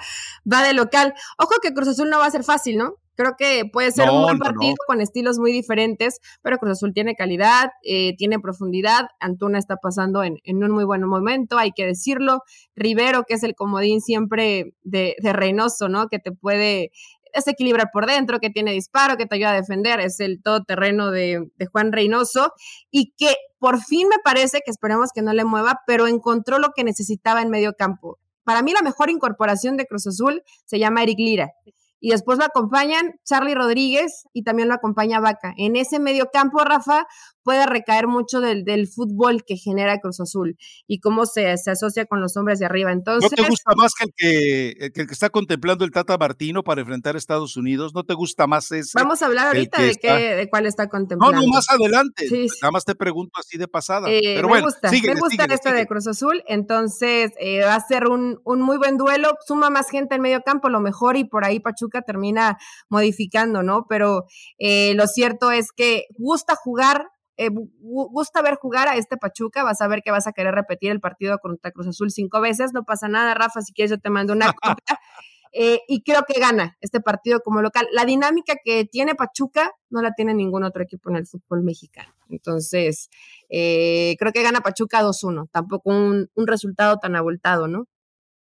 [0.52, 1.14] va de local.
[1.38, 2.96] Ojo que Cruz Azul no va a ser fácil, ¿no?
[3.20, 7.16] Creo que puede ser un buen partido con estilos muy diferentes, pero Cruz Azul tiene
[7.16, 9.10] calidad, eh, tiene profundidad.
[9.20, 12.44] Antuna está pasando en, un muy buen momento, hay que decirlo.
[12.78, 16.08] Rivero, que es el comodín siempre de, de Reynoso, ¿no?
[16.08, 16.92] Que te puede
[17.36, 21.46] desequilibrar por dentro, que tiene disparo, que te ayuda a defender, es el todoterreno de,
[21.58, 22.54] de Juan Reynoso
[22.90, 26.70] y que por fin me parece que esperemos que no le mueva, pero encontró lo
[26.74, 28.18] que necesitaba en medio campo.
[28.46, 31.52] Para mí la mejor incorporación de Cruz Azul se llama Eric Lira
[32.00, 35.54] y después lo acompañan Charlie Rodríguez y también lo acompaña Vaca.
[35.58, 37.06] En ese medio campo, Rafa,
[37.44, 42.06] puede recaer mucho del, del fútbol que genera Cruz Azul y cómo se, se, asocia
[42.06, 42.92] con los hombres de arriba.
[42.92, 46.64] Entonces, ¿No te gusta más que el que, el que está contemplando el Tata Martino
[46.64, 47.94] para enfrentar a Estados Unidos?
[47.94, 48.92] ¿No te gusta más ese?
[48.96, 51.36] Vamos a hablar ahorita de, qué, de cuál está contemplando.
[51.36, 52.28] No, no, más adelante.
[52.62, 54.10] Nada más te pregunto así de pasada.
[54.10, 57.88] Eh, Pero me bueno, gusta, me gusta esto de Cruz Azul, entonces eh, va a
[57.88, 59.32] ser un, un muy buen duelo.
[59.46, 62.58] Suma más gente en medio campo, lo mejor, y por ahí Pachuca termina
[62.90, 63.86] modificando, ¿no?
[63.88, 64.26] Pero
[64.58, 69.80] eh, lo cierto es que gusta jugar eh, gusta ver jugar a este Pachuca, vas
[69.80, 72.84] a ver que vas a querer repetir el partido contra Cruz Azul cinco veces, no
[72.84, 75.00] pasa nada, Rafa, si quieres yo te mando una copia.
[75.54, 77.88] Eh, y creo que gana este partido como local.
[77.94, 82.14] La dinámica que tiene Pachuca no la tiene ningún otro equipo en el fútbol mexicano.
[82.30, 83.10] Entonces,
[83.48, 87.86] eh, creo que gana Pachuca 2-1, tampoco un, un resultado tan abultado, ¿no?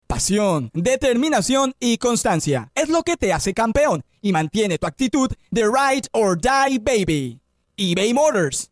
[0.06, 5.62] Pasión, determinación y constancia es lo que te hace campeón y mantiene tu actitud de
[5.62, 7.40] ride or die baby.
[7.78, 8.71] eBay Motors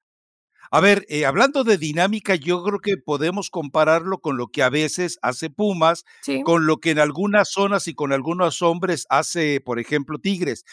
[0.73, 4.69] A ver, eh, hablando de dinámica, yo creo que podemos compararlo con lo que a
[4.69, 6.05] veces hace Pumas,
[6.45, 10.63] con lo que en algunas zonas y con algunos hombres hace, por ejemplo, Tigres.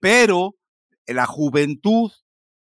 [0.00, 0.56] Pero
[1.06, 2.10] la juventud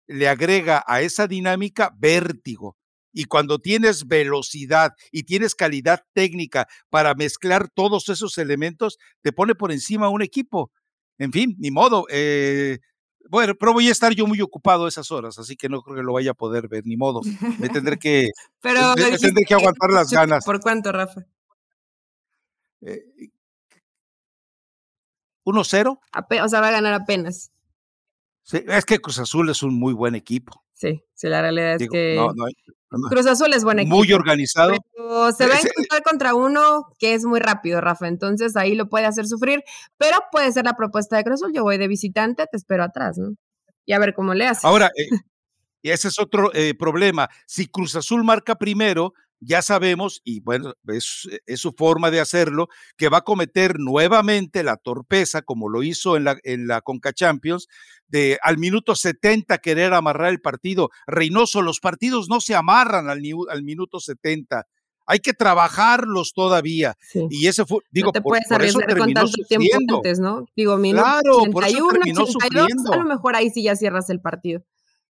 [0.06, 2.76] le agrega a esa dinámica vértigo.
[3.14, 9.54] Y cuando tienes velocidad y tienes calidad técnica para mezclar todos esos elementos, te pone
[9.54, 10.70] por encima un equipo.
[11.18, 12.04] En fin, ni modo.
[12.10, 12.80] Eh,
[13.28, 16.02] bueno, pero voy a estar yo muy ocupado esas horas, así que no creo que
[16.02, 17.20] lo vaya a poder ver, ni modo.
[17.58, 18.30] Me tendré que,
[18.60, 20.44] pero tendré que aguantar las ganas.
[20.44, 21.26] ¿Por cuánto, Rafa?
[22.82, 23.30] Eh,
[25.44, 25.98] ¿1-0?
[26.44, 27.50] o sea, va a ganar apenas.
[28.42, 30.64] Sí, es que Cruz Azul es un muy buen equipo.
[30.82, 32.18] Sí, sí, la realidad es que
[33.08, 33.94] Cruz Azul es buen equipo.
[33.94, 34.74] Muy organizado.
[34.92, 38.08] Pero se va a encontrar contra uno que es muy rápido, Rafa.
[38.08, 39.62] Entonces ahí lo puede hacer sufrir,
[39.96, 41.52] pero puede ser la propuesta de Cruz Azul.
[41.54, 43.36] Yo voy de visitante, te espero atrás, ¿no?
[43.86, 44.66] Y a ver cómo le hace.
[44.66, 45.16] Ahora, eh,
[45.82, 47.28] y ese es otro eh, problema.
[47.46, 49.14] Si Cruz Azul marca primero,
[49.44, 54.76] ya sabemos, y bueno, es, su forma de hacerlo, que va a cometer nuevamente la
[54.76, 57.66] torpeza, como lo hizo en la, en la Conca Champions,
[58.06, 60.90] de al minuto 70 querer amarrar el partido.
[61.06, 64.66] Reynoso, los partidos no se amarran al, al minuto 70
[65.06, 66.96] hay que trabajarlos todavía.
[67.30, 70.00] Y ese fue, digo, por, eso terminó sufriendo.
[70.20, 70.46] ¿no?
[70.56, 72.92] Digo, minuto claro, por eso terminó sufriendo.
[72.92, 74.62] A lo mejor ahí sí ya cierras el partido.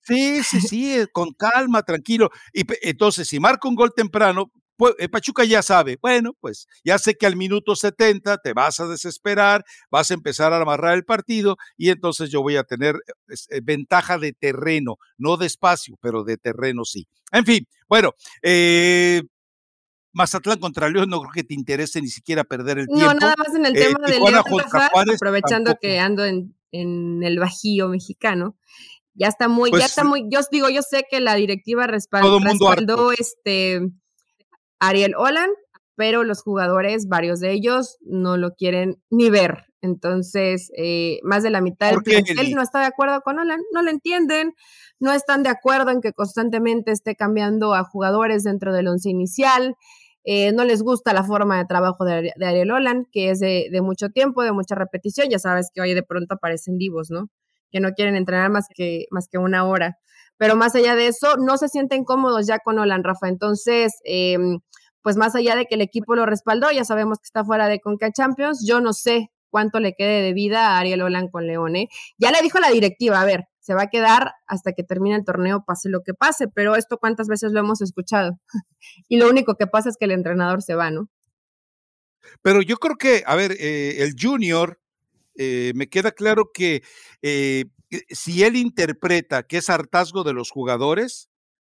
[0.03, 2.31] Sí, sí, sí, eh, con calma, tranquilo.
[2.53, 7.15] Y entonces, si marca un gol temprano, pues, Pachuca ya sabe, bueno, pues ya sé
[7.15, 11.57] que al minuto 70 te vas a desesperar, vas a empezar a amarrar el partido
[11.77, 12.97] y entonces yo voy a tener
[13.29, 17.07] eh, ventaja de terreno, no de espacio, pero de terreno sí.
[17.31, 19.23] En fin, bueno, eh,
[20.13, 23.07] Mazatlán contra León, no creo que te interese ni siquiera perder el tiempo.
[23.07, 24.35] No, nada más en el tema de León,
[25.15, 28.57] aprovechando que ando en, en el Bajío mexicano.
[29.15, 32.39] Ya está muy, ya pues está muy, yo digo, yo sé que la directiva respaldó,
[32.39, 33.81] respaldó este
[34.81, 35.51] Ariel Olan,
[35.97, 39.67] pero los jugadores, varios de ellos, no lo quieren ni ver.
[39.83, 43.83] Entonces, eh, más de la mitad del plantel no está de acuerdo con Olan, no
[43.83, 44.55] lo entienden,
[45.01, 49.75] no están de acuerdo en que constantemente esté cambiando a jugadores dentro del once inicial.
[50.25, 53.83] Eh, no les gusta la forma de trabajo de, Ariel Olan, que es de, de,
[53.83, 55.29] mucho tiempo, de mucha repetición.
[55.31, 57.29] Ya sabes que hoy de pronto aparecen vivos, ¿no?
[57.73, 59.99] Que no quieren entrenar más que, más que una hora.
[60.37, 63.29] Pero más allá de eso, no se sienten cómodos ya con Olan, Rafa.
[63.29, 64.59] Entonces, em,
[65.03, 67.81] pues más allá de que el equipo lo respaldó, ya sabemos que está fuera de
[67.81, 71.89] Conca Champions, yo no sé cuánto le quede de vida a Ariel Olan con Leone.
[72.19, 75.25] Ya le dijo la directiva, a ver, se va a quedar hasta que termine el
[75.25, 78.33] torneo, pase lo que pase, pero esto cuántas veces lo hemos escuchado.
[79.09, 81.09] y lo único que pasa es que el entrenador se va, ¿no?
[82.43, 84.81] Pero yo creo que, a ver, eh, el junior
[85.37, 86.83] eh, me queda claro que
[87.23, 91.29] eh, eh, si él interpreta que es hartazgo de los jugadores,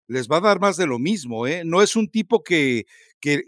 [0.07, 1.62] les va a dar más de lo mismo, ¿eh?
[1.64, 2.87] No es un tipo que,
[3.20, 3.42] que,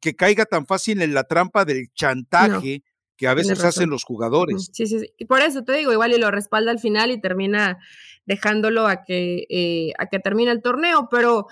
[0.00, 2.84] que caiga tan fácil en la trampa del chantaje
[3.16, 4.70] que a veces hacen los jugadores.
[4.72, 5.06] Sí, sí, sí.
[5.16, 7.78] Y por eso te digo, igual y lo respalda al final y termina
[8.26, 11.46] dejándolo a que, a que termine el torneo, pero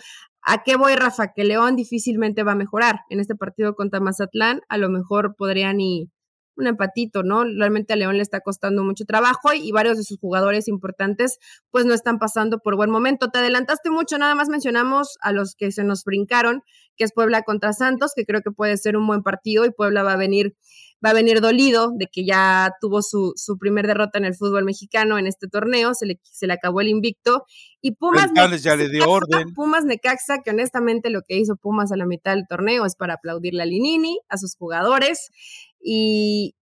[0.47, 1.33] ¿A qué voy, Rafa?
[1.33, 4.61] Que León difícilmente va a mejorar en este partido contra Mazatlán.
[4.69, 6.11] A lo mejor podrían y
[6.57, 7.45] un empatito, ¿no?
[7.45, 11.39] Realmente a León le está costando mucho trabajo y, varios de sus jugadores importantes
[11.71, 13.31] pues no están pasando por buen momento.
[13.31, 16.63] Te adelantaste mucho, nada más mencionamos a los que se nos brincaron,
[16.97, 20.03] que es Puebla contra Santos, que creo que puede ser un buen partido y Puebla
[20.03, 20.55] va a venir
[21.05, 24.65] va a venir dolido de que ya tuvo su, su primer derrota en el fútbol
[24.65, 27.45] mexicano en este torneo, se le, se le acabó el invicto.
[27.83, 28.31] Y Pumas
[28.63, 29.53] ya le dio orden.
[29.53, 33.15] Pumas Necaxa, que honestamente lo que hizo Pumas a la mitad del torneo es para
[33.15, 35.29] aplaudirle a Linini, a sus jugadores.
[35.87, 36.55] Y,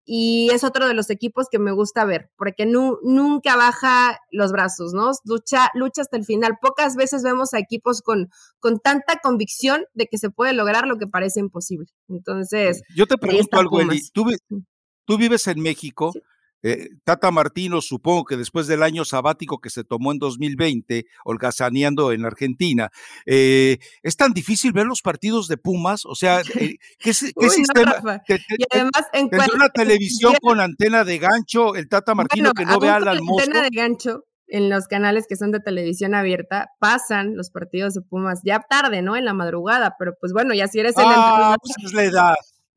[0.51, 5.11] es otro de los equipos que me gusta ver, porque nunca baja los brazos, ¿no?
[5.23, 6.57] Lucha, lucha hasta el final.
[6.61, 10.97] Pocas veces vemos a equipos con, con tanta convicción de que se puede lograr lo
[10.97, 11.87] que parece imposible.
[12.09, 12.81] Entonces.
[12.95, 14.01] Yo te pregunto algo, Eli.
[14.11, 16.11] ¿Tú, vives en México.
[16.63, 22.11] Eh, Tata Martino, supongo que después del año sabático que se tomó en 2020, holgazaneando
[22.11, 22.89] en Argentina,
[23.25, 28.21] eh, es tan difícil ver los partidos de Pumas, o sea, eh, ¿qué, sistema?
[28.27, 32.95] y además, en una televisión con antena de gancho, el Tata Martino que no vea
[32.95, 33.47] al almuerzo.
[33.47, 38.01] Antena de gancho en los canales que son de televisión abierta pasan los partidos de
[38.01, 39.15] Pumas ya tarde, ¿no?
[39.15, 41.93] En la madrugada, pero pues bueno, ya si eres el ah, pues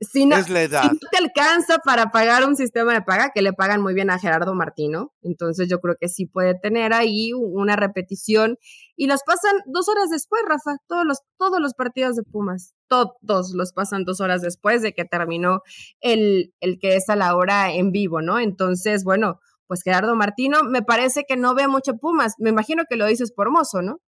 [0.01, 0.83] es la edad.
[0.83, 4.11] Si no, te alcanza para pagar un sistema de paga, que le pagan muy bien
[4.11, 8.59] a Gerardo Martino, entonces yo creo que sí puede tener ahí una repetición
[8.97, 13.53] y los pasan dos horas después, Rafa, todos los, todos los partidos de Pumas, todos
[13.55, 15.63] los pasan dos horas después de que terminó
[16.01, 18.39] el, el que es a la hora en vivo, ¿no?
[18.39, 22.97] Entonces, bueno, pues Gerardo Martino me parece que no ve mucho Pumas, me imagino que
[22.97, 24.01] lo dices por mozo, ¿no?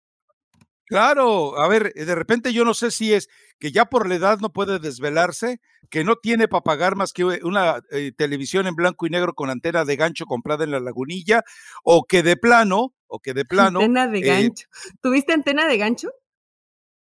[0.87, 3.29] Claro, a ver, de repente yo no sé si es
[3.59, 5.61] que ya por la edad no puede desvelarse,
[5.91, 9.49] que no tiene para pagar más que una eh, televisión en blanco y negro con
[9.49, 11.43] antena de gancho comprada en la lagunilla,
[11.83, 13.81] o que de plano, o que de plano.
[13.81, 14.67] Antena de eh, gancho.
[15.01, 16.11] ¿Tuviste antena de gancho?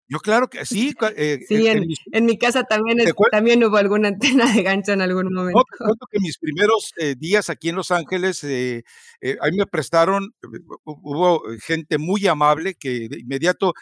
[0.07, 0.93] Yo claro que sí.
[1.15, 2.99] Eh, sí, en, mi casa también,
[3.31, 5.63] también hubo alguna antena de gancho en algún momento.
[5.79, 8.83] No, te que mis primeros eh, días aquí en Los Ángeles, eh,
[9.21, 10.35] eh, ahí me prestaron,
[10.83, 13.73] hubo gente muy amable que de inmediato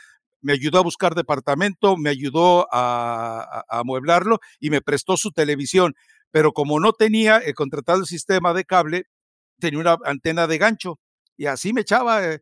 [0.42, 5.94] me ayudó a buscar departamento, me ayudó a, a amueblarlo y me prestó su televisión.
[6.32, 9.06] Pero como no tenía contratado el sistema de cable,
[9.60, 11.00] tenía una antena de gancho
[11.38, 12.42] y así me echaba eh,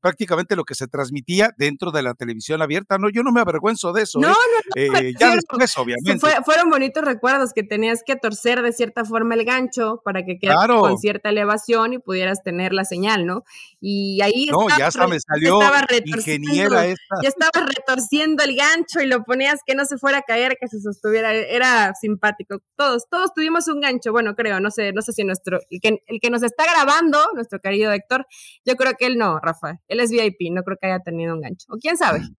[0.00, 2.98] prácticamente lo que se transmitía dentro de la televisión abierta.
[2.98, 4.18] No, yo no me avergüenzo de eso.
[4.18, 4.32] No, ¿eh?
[4.32, 4.98] no, no.
[4.98, 6.26] Eh, ya después, obviamente.
[6.44, 10.74] fueron bonitos recuerdos que tenías que torcer de cierta forma el gancho para que quedara
[10.78, 13.44] con cierta elevación y pudieras tener la señal, ¿no?
[13.80, 15.58] Y ahí no, ya se me salió
[16.04, 17.16] ingeniera esta.
[17.22, 20.68] Ya estaba retorciendo el gancho y lo ponías que no se fuera a caer, que
[20.68, 21.32] se sostuviera.
[21.32, 22.60] Era simpático.
[22.76, 24.12] Todos, todos tuvimos un gancho.
[24.12, 27.18] Bueno, creo, no sé, no sé si nuestro, el que, el que nos está grabando,
[27.34, 28.26] nuestro querido Héctor,
[28.64, 29.80] yo creo que él no, Rafa.
[29.88, 31.66] Él es VIP, no creo que haya tenido un gancho.
[31.70, 32.20] O quién sabe.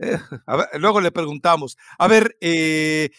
[0.00, 0.18] Eh,
[0.78, 1.76] luego le preguntamos.
[1.98, 3.10] A ver, eh,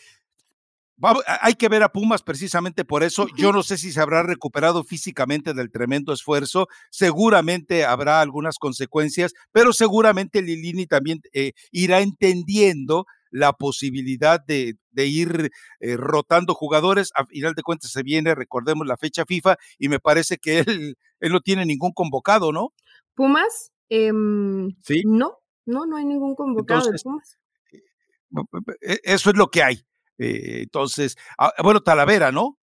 [1.41, 3.27] hay que ver a Pumas precisamente por eso.
[3.37, 6.67] Yo no sé si se habrá recuperado físicamente del tremendo esfuerzo.
[6.89, 15.51] Seguramente habrá algunas consecuencias, pero seguramente Lilini también eh, irá entendiendo la posibilidad de, ir
[15.79, 17.11] eh, rotando jugadores.
[17.15, 20.95] A final de cuentas se viene, recordemos la fecha FIFA, y me parece que él,
[21.19, 22.73] él no tiene ningún convocado, ¿no?
[23.15, 25.01] Pumas, em, sí.
[25.05, 27.39] No, no, no hay ningún convocado de Pumas.
[27.71, 29.83] Eh, e, eso es lo que hay.
[30.19, 32.59] Eh, entonces, ah, bueno, Talavera, ¿no?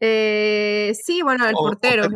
[0.00, 2.08] sí, bueno, el portero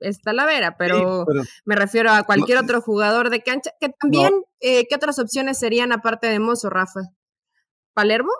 [0.00, 1.24] es Talavera, pero,
[1.64, 6.26] me refiero a cualquier otro jugador de cancha, que también, ¿qué otras opciones serían aparte
[6.26, 7.00] de Mozo, Rafa?
[7.94, 8.32] Palermo?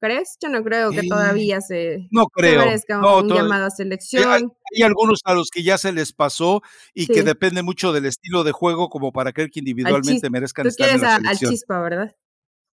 [0.00, 0.36] ¿Crees?
[0.42, 4.30] Yo no creo que todavía se, no creo, merezca un llamado a selección.
[4.30, 6.60] Hay, algunos a los que ya se les pasó
[6.92, 10.90] y que depende mucho del estilo de juego como para creer que individualmente merezcan estar
[10.90, 12.14] en la al chispa, ¿verdad?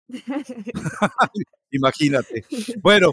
[1.70, 2.44] Imagínate.
[2.82, 3.12] Bueno,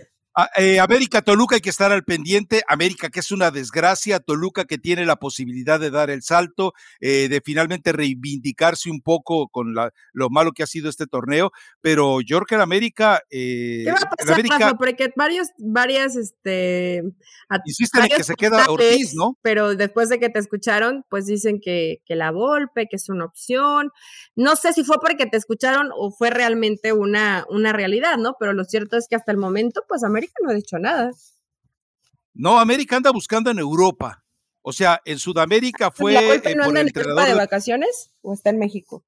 [0.58, 2.62] eh, América Toluca hay que estar al pendiente.
[2.68, 7.28] América que es una desgracia, Toluca que tiene la posibilidad de dar el salto, eh,
[7.30, 11.52] de finalmente reivindicarse un poco con lo malo que ha sido este torneo.
[11.82, 13.22] Pero yo creo que América.
[13.30, 17.04] Eh, ¿Qué va a pasar, América, Porque varios, varias, este.
[17.66, 19.38] Insisten en que se queda Ortiz, ¿no?
[19.42, 23.26] Pero después de que te escucharon, pues dicen que, que la golpe, que es una
[23.26, 23.92] opción.
[24.36, 28.36] No sé si fue porque te escucharon o fue realmente una, una realidad, ¿no?
[28.40, 31.12] Pero lo cierto es que hasta el momento, pues América no ha dicho nada.
[32.34, 34.24] No, América anda buscando en Europa.
[34.62, 36.16] O sea, en Sudamérica fue.
[36.16, 39.04] Eh, no anda en entrenador de vacaciones o está en México?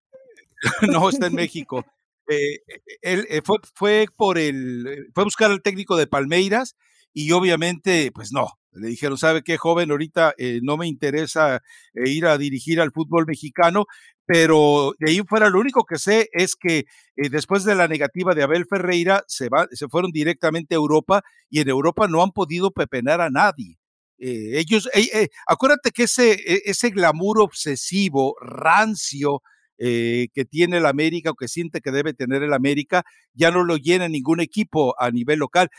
[0.92, 1.86] no, está en México.
[2.28, 2.60] Eh,
[3.02, 5.08] él eh, fue, fue por el.
[5.14, 6.76] Fue a buscar al técnico de Palmeiras
[7.14, 8.48] y obviamente, pues no.
[8.74, 9.92] Le dijeron, ¿sabe qué, joven?
[9.92, 11.62] Ahorita no me interesa
[11.94, 13.86] ir a dirigir al fútbol mexicano
[14.26, 18.34] pero de ahí fuera lo único que sé es que eh, después de la negativa
[18.34, 22.32] de Abel Ferreira se, va, se fueron directamente a Europa y en Europa no han
[22.32, 23.78] podido pepenar a nadie.
[24.20, 29.42] Eh, ellos, eh, acuérdate que ese, e, ese glamour obsesivo, rancio,
[29.84, 33.02] que tiene el América o que siente que debe tener el América,
[33.34, 35.70] ya no lo llena ningún equipo a nivel local.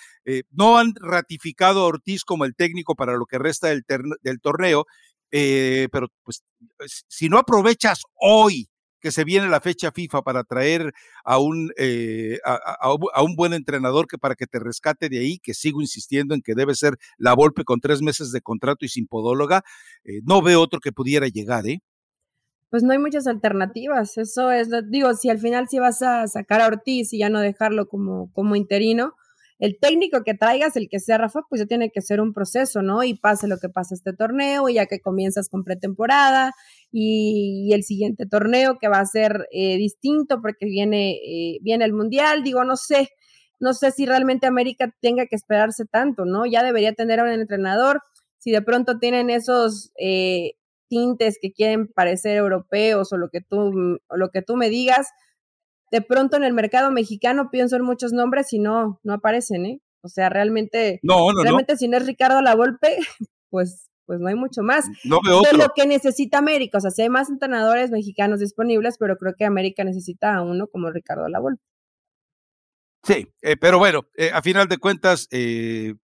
[0.50, 3.84] no han ratificado a Ortiz como el técnico para lo que resta del,
[4.22, 4.86] del torneo
[5.32, 6.44] eh, pero pues
[7.08, 8.68] si no aprovechas hoy
[9.02, 14.06] que se viene la fecha FIFA para traer a un, eh, a, un buen entrenador
[14.06, 17.34] que para que te rescate de ahí, que sigo insistiendo en que debe ser la
[17.34, 19.64] Volpe con tres meses de contrato y sin podóloga,
[20.04, 21.80] eh, no veo otro que pudiera llegar, ¿eh?
[22.70, 26.62] Pues no hay muchas alternativas, eso es, digo, si al final sí vas a sacar
[26.62, 29.14] a Ortiz y ya no dejarlo como, como interino,
[29.58, 32.82] el técnico que traigas, el que sea Rafa, pues ya tiene que ser un proceso,
[32.82, 33.04] ¿no?
[33.04, 36.52] Y pase lo que pase este torneo, y ya que comienzas con pretemporada
[36.90, 41.92] y, el siguiente torneo que va a ser eh, distinto porque viene, eh, viene el
[41.92, 43.08] Mundial, digo, no sé,
[43.60, 46.44] no sé si realmente América tenga que esperarse tanto, ¿no?
[46.46, 48.02] Ya debería tener a un entrenador,
[48.38, 50.54] si de pronto tienen esos eh,
[50.88, 55.06] tintes que quieren parecer europeos o lo que tú, o lo que tú me digas,
[55.92, 59.80] de pronto en el mercado mexicano pienso en muchos nombres y no, no aparecen, ¿eh?
[60.00, 62.96] O sea, realmente, no, no, realmente si no es Ricardo Lavolpe,
[63.50, 64.86] pues, pues no hay mucho más.
[65.04, 66.78] No veo de lo que necesita América.
[66.78, 70.66] O sea, sí hay más entrenadores mexicanos disponibles, pero creo que América necesita a uno
[70.66, 71.62] como Ricardo Lavolpe.
[73.04, 75.94] Sí, eh, pero bueno, eh, a final de cuentas, eh,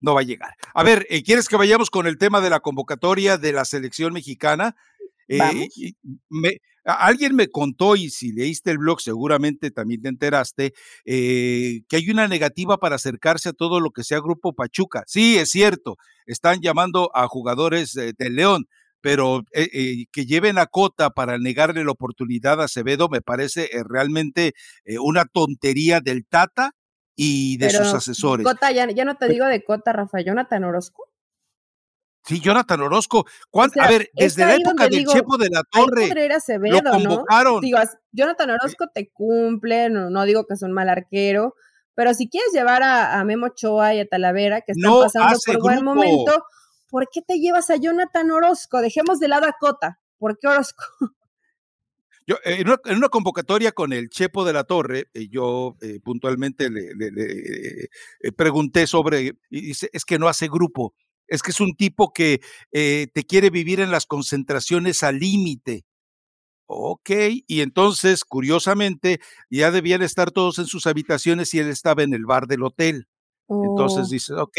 [0.00, 0.54] no va a llegar.
[0.74, 4.76] A ver, ¿quieres que vayamos con el tema de la convocatoria de la selección mexicana?
[5.28, 10.72] Me, alguien me contó, y si leíste el blog seguramente también te enteraste,
[11.04, 15.04] eh, que hay una negativa para acercarse a todo lo que sea Grupo Pachuca.
[15.06, 18.66] Sí, es cierto, están llamando a jugadores de León,
[19.00, 23.70] pero eh, eh, que lleven a Cota para negarle la oportunidad a Acevedo me parece
[23.88, 24.54] realmente
[25.00, 26.72] una tontería del Tata
[27.16, 28.44] y de sus asesores.
[28.44, 31.11] Cota, ya, ya, no te digo de Cota, Rafa, Jonathan Orozco.
[32.24, 33.26] Sí, Jonathan Orozco.
[33.52, 36.08] a ver, desde la época del Chepo de la Torre
[36.70, 37.60] lo convocaron.
[37.60, 37.78] Digo,
[38.12, 41.54] Jonathan Orozco te cumple, no, no, digo que es un mal arquero,
[41.94, 45.84] pero si quieres llevar a, Memo Choa y a Talavera, que están pasando por buen
[45.84, 46.44] momento,
[46.88, 48.80] ¿por qué te llevas a Jonathan Orozco?
[48.80, 49.98] Dejemos de lado a Cota.
[50.18, 50.84] ¿Por qué Orozco?
[52.24, 56.70] Yo, eh, en, una, convocatoria con el Chepo de la Torre, eh, yo eh, puntualmente
[56.70, 60.94] le, le pregunté sobre, y dice, es que no hace grupo
[61.32, 62.40] es que es un tipo que
[62.72, 65.84] eh, te quiere vivir en las concentraciones al límite.
[66.66, 67.10] Ok,
[67.46, 69.20] y entonces, curiosamente,
[69.50, 73.08] ya debían estar todos en sus habitaciones y él estaba en el bar del hotel.
[73.48, 74.10] Entonces oh.
[74.10, 74.56] dice, ok,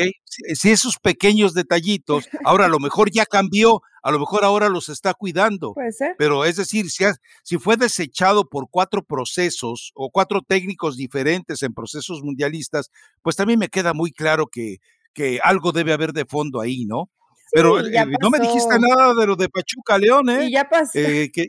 [0.55, 4.89] si, esos pequeños detallitos, ahora a lo mejor ya cambió, a lo mejor ahora los
[4.89, 5.73] está cuidando.
[5.73, 6.15] Puede ser.
[6.17, 7.05] Pero es decir, si,
[7.43, 12.91] si fue desechado por cuatro procesos o cuatro técnicos diferentes en procesos mundialistas,
[13.23, 14.77] pues también me queda muy claro que,
[15.13, 17.09] que algo debe haber de fondo ahí, ¿no?
[17.51, 20.45] Pero eh, no me dijiste nada de lo de Pachuca León, ¿eh?
[20.47, 20.97] Y ya pasó.
[20.97, 21.47] Eh, que,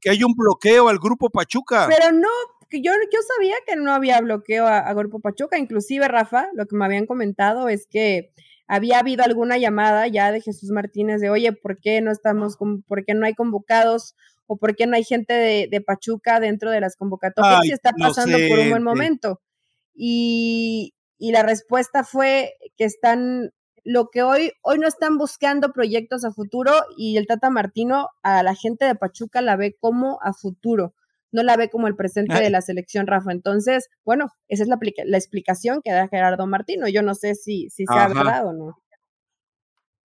[0.00, 1.86] que, hay un bloqueo al grupo Pachuca.
[1.88, 2.28] Pero no,
[2.72, 5.58] yo, yo sabía que no había bloqueo a, Grupo Pachuca.
[5.58, 8.32] Inclusive, Rafa, lo que me habían comentado es que
[8.68, 13.04] había habido alguna llamada ya de Jesús Martínez de, oye, ¿por qué no estamos, por
[13.04, 14.14] qué no hay convocados?
[14.46, 17.64] ¿O por qué no hay gente de, Pachuca dentro de las convocatorias?
[17.64, 19.40] y está pasando por un buen momento.
[19.94, 23.52] Y, y la respuesta fue que están
[23.84, 28.42] lo que hoy, hoy no están buscando proyectos a futuro y el Tata Martino a
[28.42, 30.94] la gente de Pachuca la ve como a futuro,
[31.30, 33.32] no la ve como el presente de la selección, Rafa.
[33.32, 36.88] Entonces, bueno, esa es la, la explicación que da Gerardo Martino.
[36.88, 38.82] Yo no sé si, si sea verdad o no.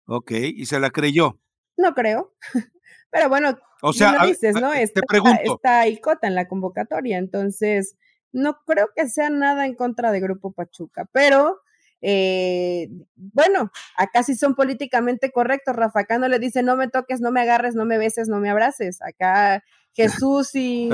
[0.06, 1.38] Ok, ¿y se la creyó?
[1.76, 2.34] No creo.
[3.10, 4.72] Pero bueno, o sea, dices, ¿no?
[4.72, 5.40] Está, te pregunto.
[5.44, 7.96] está Icota en la convocatoria, entonces
[8.34, 11.60] no creo que sea nada en contra de Grupo Pachuca, pero
[12.02, 15.74] eh, bueno, acá sí son políticamente correctos.
[15.74, 18.40] Rafa, acá no le dice no me toques, no me agarres, no me beses, no
[18.40, 19.00] me abraces.
[19.00, 19.64] Acá
[19.94, 20.90] Jesús y,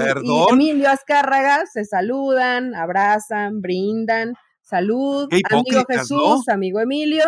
[0.53, 7.25] Emilio Azcárraga se saludan, abrazan, brindan, salud, amigo Jesús, amigo Emilio,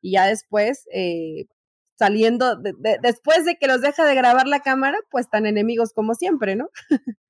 [0.00, 1.46] y ya después, eh,
[1.98, 2.56] saliendo,
[3.02, 6.68] después de que los deja de grabar la cámara, pues tan enemigos como siempre, ¿no?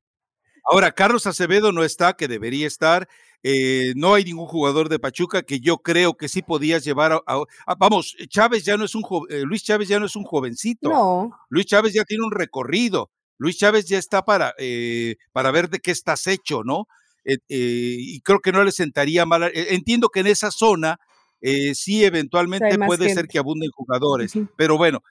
[0.64, 3.08] Ahora, Carlos Acevedo no está, que debería estar.
[3.46, 7.76] Eh, no hay ningún jugador de Pachuca que yo creo que sí podías llevar a,
[7.78, 10.88] vamos, Chávez ya no es un eh, Luis Chávez ya no es un jovencito.
[10.88, 11.30] No.
[11.50, 13.10] Luis Chávez ya tiene un recorrido.
[13.36, 16.86] Luis Chávez ya está para, eh, para ver de qué estás hecho, ¿no?
[17.48, 19.50] y creo que no le sentaría mal.
[19.54, 21.00] entiendo que en esa zona
[21.72, 25.02] sí eventualmente puede ser que abunden jugadores, pero bueno,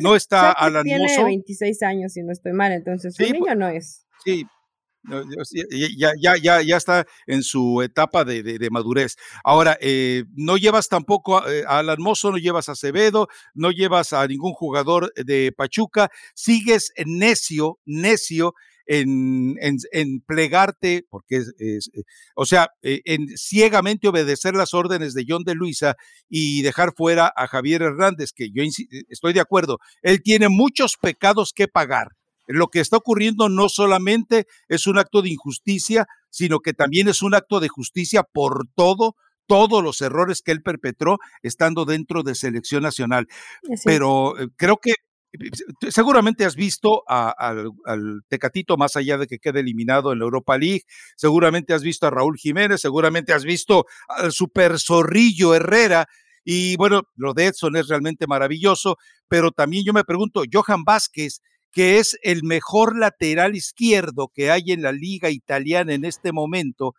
[0.00, 4.06] no está Alan Tiene 26 años, si no estoy mal, entonces un niño no es.
[4.24, 4.46] Sí,
[5.96, 9.16] ya, ya, ya, ya está en su etapa de, madurez.
[9.44, 14.26] Ahora, eh, no llevas tampoco a, eh, Alan no llevas a Acevedo, no llevas a
[14.26, 18.54] ningún jugador de Pachuca, sigues necio, necio
[18.86, 19.56] en,
[20.26, 22.02] plegarte, porque es, eh,
[22.34, 25.96] o sea, en ciegamente obedecer las órdenes de John de Luisa
[26.28, 28.62] y dejar fuera a Javier Hernández, que yo
[29.08, 32.17] estoy de acuerdo, él tiene muchos pecados que pagar
[32.48, 37.22] lo que está ocurriendo no solamente es un acto de injusticia, sino que también es
[37.22, 39.14] un acto de justicia por todo,
[39.46, 43.28] todos los errores que él perpetró estando dentro de selección nacional.
[43.84, 44.94] Pero eh, creo que
[45.90, 47.70] seguramente has visto al,
[48.28, 50.82] Tecatito más allá de que quede eliminado en la Europa League,
[51.16, 56.08] seguramente has visto a Raúl Jiménez, seguramente has visto al super zorrillo Herrera,
[56.44, 58.96] y bueno, lo de Edson es realmente maravilloso,
[59.28, 61.42] pero también yo me pregunto, Johan Vázquez,
[61.72, 66.94] que es el mejor lateral izquierdo que hay en la liga italiana en este momento,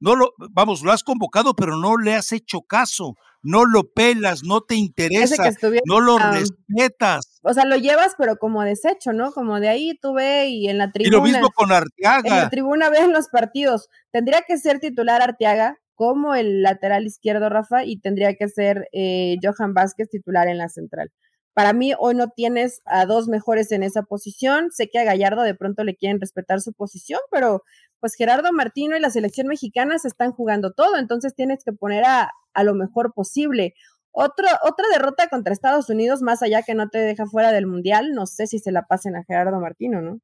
[0.00, 4.42] no lo, vamos, lo has convocado, pero no le has hecho caso, no lo pelas,
[4.42, 5.50] no te interesa,
[5.86, 7.40] no lo respetas.
[7.42, 9.32] O sea, lo llevas, pero como desecho, ¿no?
[9.32, 11.08] Como de ahí tú ve y en la tribuna.
[11.08, 12.28] Y lo mismo con Arteaga.
[12.28, 13.88] En la tribuna ven los partidos.
[14.10, 19.36] Tendría que ser titular Arteaga como el lateral izquierdo, Rafa, y tendría que ser eh,
[19.42, 21.12] Johan Vázquez titular en la central.
[21.54, 24.70] Para mí, hoy no tienes a dos mejores en esa posición.
[24.72, 27.62] Sé que a Gallardo de pronto le quieren respetar su posición, pero
[28.00, 32.04] pues Gerardo Martino y la selección mexicana se están jugando todo, entonces tienes que poner
[32.04, 33.72] a, a lo mejor posible.
[34.12, 34.60] otra
[34.92, 38.46] derrota contra Estados Unidos, más allá que no te deja fuera del Mundial, no sé
[38.46, 40.20] si se la pasen a Gerardo Martino, ¿no?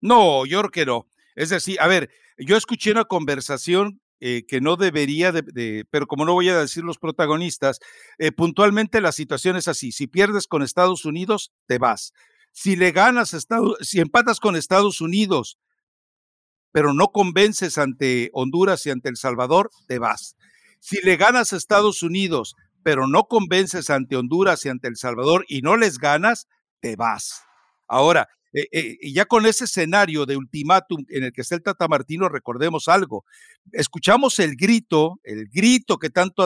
[0.00, 1.06] No, yo creo que no.
[1.34, 6.24] Es decir, a ver, yo escuché una conversación eh, que no debería de, pero como
[6.24, 7.80] no voy a decir los protagonistas,
[8.18, 12.12] eh, puntualmente la situación es así, si pierdes con Estados Unidos, te vas.
[12.52, 15.58] Si le ganas, Estados, si empatas con Estados Unidos,
[16.72, 20.36] pero no convences ante Honduras y ante El Salvador, te vas.
[20.80, 25.44] Si le ganas a Estados Unidos, pero no convences ante Honduras y ante El Salvador
[25.48, 26.48] y no les ganas,
[26.80, 27.42] te vas.
[27.88, 31.88] Ahora, eh, eh, ya con ese escenario de ultimátum en el que está el Tata
[31.88, 33.26] Martino, recordemos algo.
[33.72, 36.42] Escuchamos el grito, el grito que tanto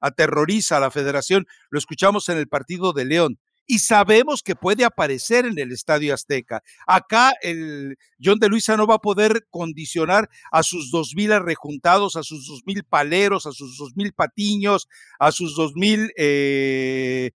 [0.00, 4.84] aterroriza a la federación, lo escuchamos en el partido de León y sabemos que puede
[4.84, 6.64] aparecer en el Estadio Azteca.
[6.88, 12.16] Acá el John de Luisa no va a poder condicionar a sus dos mil rejuntados,
[12.16, 14.88] a sus dos mil paleros, a sus dos mil patiños,
[15.20, 17.30] a sus dos mil eh,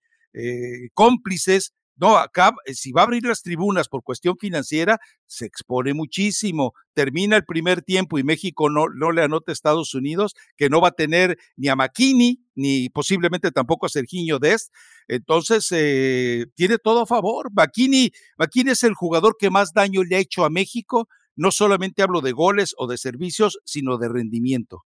[0.93, 5.93] cómplices no, acá, eh, si va a abrir las tribunas por cuestión financiera, se expone
[5.95, 6.73] muchísimo.
[6.93, 10.79] Termina el primer tiempo y México no, no le anota a Estados Unidos, que no
[10.79, 14.71] va a tener ni a McKinney, ni posiblemente tampoco a Serginho Dest.
[15.07, 17.49] Entonces, eh, tiene todo a favor.
[17.51, 18.11] McKinney
[18.67, 21.09] es el jugador que más daño le ha hecho a México.
[21.35, 24.85] No solamente hablo de goles o de servicios, sino de rendimiento.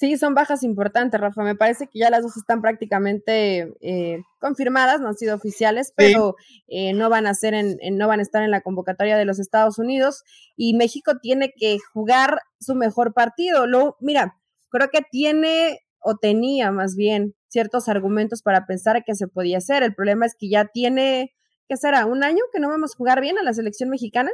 [0.00, 1.42] Sí, son bajas importantes, Rafa.
[1.42, 6.36] Me parece que ya las dos están prácticamente eh, confirmadas, no han sido oficiales, pero
[6.68, 9.38] eh, no van a ser en, no van a estar en la convocatoria de los
[9.38, 10.22] Estados Unidos
[10.56, 13.66] y México tiene que jugar su mejor partido.
[13.66, 14.38] Lo, mira,
[14.70, 19.82] creo que tiene o tenía más bien ciertos argumentos para pensar que se podía hacer.
[19.82, 21.34] El problema es que ya tiene,
[21.68, 22.06] ¿qué será?
[22.06, 24.30] ¿Un año que no vamos a jugar bien a la selección mexicana?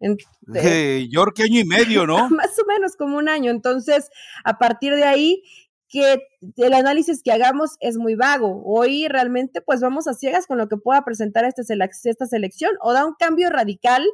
[0.00, 2.28] De York año y medio, ¿no?
[2.30, 3.50] Más o menos como un año.
[3.50, 4.10] Entonces,
[4.44, 5.42] a partir de ahí,
[5.88, 6.18] que
[6.56, 8.62] el análisis que hagamos es muy vago.
[8.64, 11.62] Hoy realmente, pues vamos a ciegas con lo que pueda presentar este
[12.04, 14.04] esta selección o da un cambio radical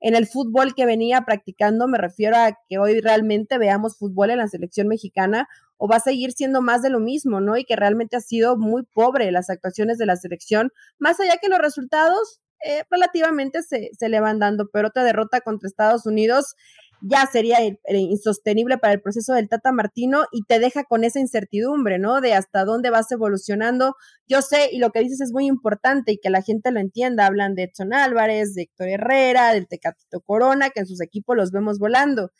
[0.00, 1.88] en el fútbol que venía practicando.
[1.88, 5.48] Me refiero a que hoy realmente veamos fútbol en la selección mexicana
[5.78, 7.56] o va a seguir siendo más de lo mismo, ¿no?
[7.56, 11.48] Y que realmente ha sido muy pobre las actuaciones de la selección, más allá que
[11.48, 16.56] los resultados, eh, relativamente se, se, le van dando, pero otra derrota contra Estados Unidos
[17.00, 17.58] ya sería
[17.88, 22.20] insostenible para el proceso del Tata Martino y te deja con esa incertidumbre, ¿no?
[22.20, 23.96] De hasta dónde vas evolucionando.
[24.26, 27.26] Yo sé, y lo que dices es muy importante y que la gente lo entienda,
[27.26, 31.50] hablan de Edson Álvarez, de Héctor Herrera, del Tecatito Corona, que en sus equipos los
[31.52, 32.30] vemos volando,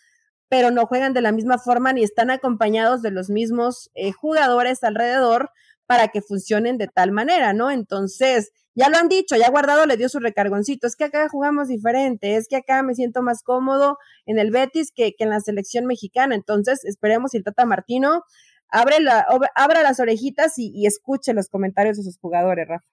[0.48, 4.82] pero no juegan de la misma forma ni están acompañados de los mismos eh, jugadores
[4.84, 5.50] alrededor
[5.86, 7.70] para que funcionen de tal manera, ¿no?
[7.70, 11.68] Entonces, ya lo han dicho, ya Guardado le dio su recargoncito, es que acá jugamos
[11.68, 13.96] diferente, es que acá me siento más cómodo
[14.26, 18.22] en el Betis que, en la selección mexicana, entonces esperemos si el Tata Martino
[18.68, 22.86] abre la, abra las orejitas y, escuche los comentarios de sus jugadores, Rafa.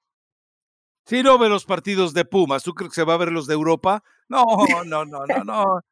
[1.06, 3.46] Si no ve los partidos de Pumas, ¿tú crees que se va a ver los
[3.46, 4.04] de Europa?
[4.30, 4.46] No,
[4.86, 5.82] no, no, no, no.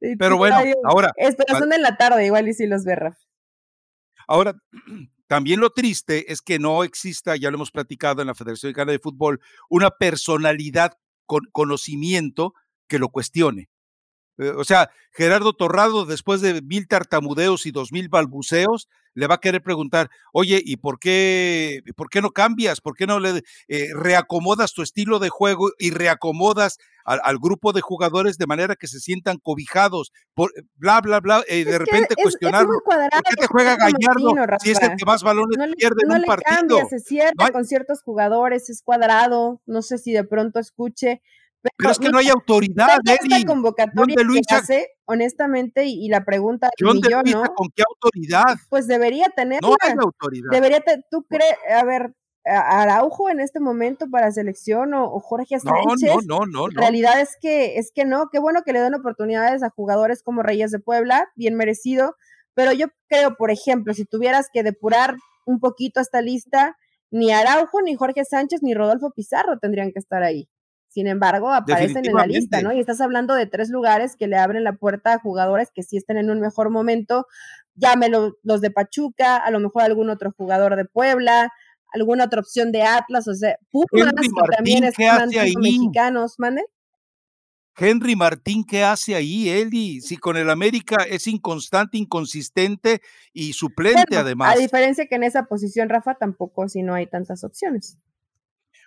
[0.00, 1.12] Eh, pero bueno, ahora.
[1.58, 3.18] Son en la tarde, igual y si los ve, Rafa.
[4.28, 4.54] Ahora,
[5.30, 8.90] también lo triste es que no exista, ya lo hemos platicado en la Federación Mexicana
[8.90, 12.52] de Fútbol, una personalidad con conocimiento
[12.88, 13.68] que lo cuestione.
[14.40, 19.34] Eh, o sea, Gerardo Torrado, después de mil tartamudeos y dos mil balbuceos, le va
[19.34, 22.80] a querer preguntar, oye, ¿y por qué, por qué no cambias?
[22.80, 27.80] ¿Por qué no le eh, reacomodas tu estilo de juego y reacomodas al, grupo de
[27.80, 30.12] jugadores de manera que se sientan cobijados?
[30.32, 32.80] Por, bla, bla, bla, y de repente cuestionarlo.
[32.84, 32.96] ¿Por
[33.28, 34.32] qué te juega Gallardo
[34.62, 36.56] si es el que más balones pierde en un partido?
[36.56, 41.20] Cambia, se cierra con ciertos jugadores, es cuadrado, no sé si de pronto escuche,
[41.62, 47.00] pero, es que no hay autoridad, Esta convocatoria que hace, honestamente, y, la pregunta John
[47.00, 47.42] de ¿no?
[47.54, 48.56] ¿Con qué autoridad?
[48.68, 49.60] Pues debería tener.
[49.62, 50.50] No hay autoridad.
[50.50, 56.26] Debería, tú crees, a ver, Araujo en este momento para selección o, Jorge Sánchez.
[56.26, 56.68] No, no, no, no.
[56.68, 60.22] La realidad es que, es que no, qué bueno que le den oportunidades a jugadores
[60.22, 62.16] como Reyes de Puebla, bien merecido,
[62.54, 66.76] pero yo creo, por ejemplo, si tuvieras que depurar un poquito esta lista,
[67.10, 70.48] ni Araujo, ni Jorge Sánchez, ni Rodolfo Pizarro tendrían que estar ahí.
[70.90, 72.72] Sin embargo, aparecen en la lista, ¿no?
[72.72, 75.96] Y estás hablando de tres lugares que le abren la puerta a jugadores que sí
[75.96, 77.28] estén en un mejor momento.
[77.76, 81.52] Llámelo los de Pachuca, a lo mejor algún otro jugador de Puebla,
[81.92, 85.30] alguna otra opción de Atlas, o sea, Pumas, que también están
[85.60, 86.64] mexicanos, ¿mande?
[87.76, 90.00] Henry Martín, ¿qué hace ahí, Eli?
[90.00, 93.00] Si con el América es inconstante, inconsistente
[93.32, 94.56] y suplente además.
[94.56, 97.96] A diferencia que en esa posición, Rafa, tampoco si no hay tantas opciones.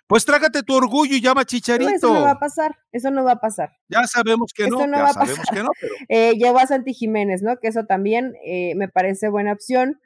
[0.06, 1.90] Pues trágate tu orgullo y llama Chicharito.
[1.90, 3.72] eso no va a pasar, eso no va a pasar.
[3.88, 5.70] Ya sabemos que no, ya sabemos que no.
[5.80, 5.94] Pero...
[6.08, 7.56] Eh, llevó a Santi Jiménez, ¿no?
[7.58, 10.00] Que eso también eh, me parece buena opción.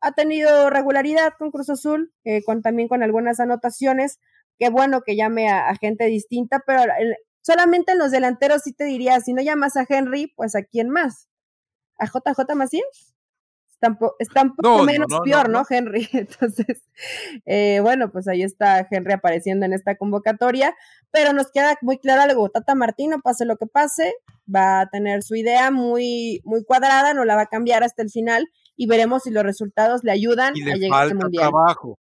[0.00, 4.18] Ha tenido regularidad con Cruz Azul, eh, con, también con algunas anotaciones.
[4.58, 6.82] Qué bueno que llame a, gente distinta, pero
[7.42, 10.90] solamente en los delanteros sí te diría, si no llamas a Henry, pues a quién
[10.90, 11.28] más.
[11.98, 13.13] ¿A JJ Macías?
[14.18, 16.08] Está un poco menos peor, no, Henry?
[16.12, 16.82] Entonces,
[17.46, 20.74] eh, bueno, pues ahí está Henry apareciendo en esta convocatoria,
[21.10, 24.14] pero nos queda muy claro algo, Tata Martino, pase lo que pase,
[24.52, 28.10] va a tener su idea muy, muy cuadrada, no la va a cambiar hasta el
[28.10, 31.50] final y veremos si los resultados le ayudan a llegar al Mundial.
[31.50, 31.98] Trabajo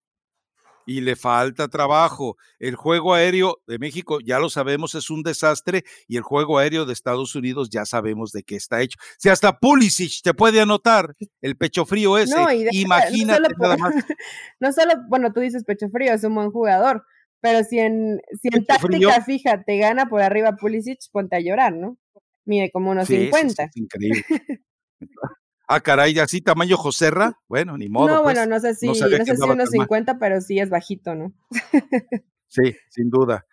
[0.90, 2.36] y le falta trabajo.
[2.58, 6.86] El juego aéreo de México, ya lo sabemos, es un desastre y el juego aéreo
[6.86, 8.98] de Estados Unidos ya sabemos de qué está hecho.
[9.20, 12.36] Si hasta Pulisic te puede anotar el pecho frío ese,
[12.72, 13.94] imagínate nada más.
[14.60, 17.06] No solo, bueno, tú dices pecho frío, es un buen jugador,
[17.40, 21.72] pero si en, si en táctica fija te gana por arriba Pulisic, ponte a llorar,
[21.72, 22.00] ¿no?
[22.46, 23.64] Mide como unos 50.
[23.64, 24.26] es increíble.
[25.72, 27.40] Ah, caray, así tamaño Joserra.
[27.48, 28.08] Bueno, ni modo.
[28.08, 28.36] No, pues.
[28.36, 31.32] bueno, no sé si, no, sé si unos 50, pero sí es bajito, ¿no?
[32.48, 33.46] sí, sin duda.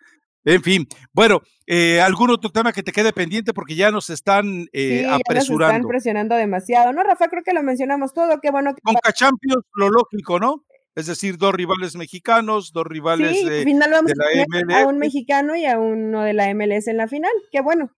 [0.43, 3.53] En fin, bueno, eh, ¿algún otro tema que te quede pendiente?
[3.53, 5.27] Porque ya nos están eh, sí, apresurando.
[5.27, 6.91] Ya nos están presionando demasiado.
[6.91, 8.39] No, Rafa, creo que lo mencionamos todo.
[8.41, 8.81] Qué bueno que.
[8.81, 10.65] Con Champions, lo lógico, ¿no?
[10.95, 14.97] Es decir, dos rivales mexicanos, dos rivales sí, de, final vamos de la A un
[14.97, 17.31] mexicano y a uno de la MLS en la final.
[17.51, 17.91] Qué bueno.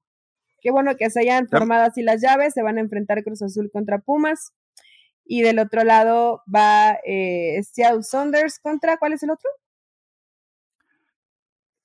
[0.61, 3.69] Qué bueno que se hayan formado así las llaves, se van a enfrentar Cruz Azul
[3.71, 4.51] contra Pumas.
[5.25, 9.49] Y del otro lado va eh, Seattle Saunders contra, ¿cuál es el otro?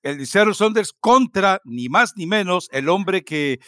[0.05, 3.59] el Seattle Saunders contra ni más ni menos el hombre que,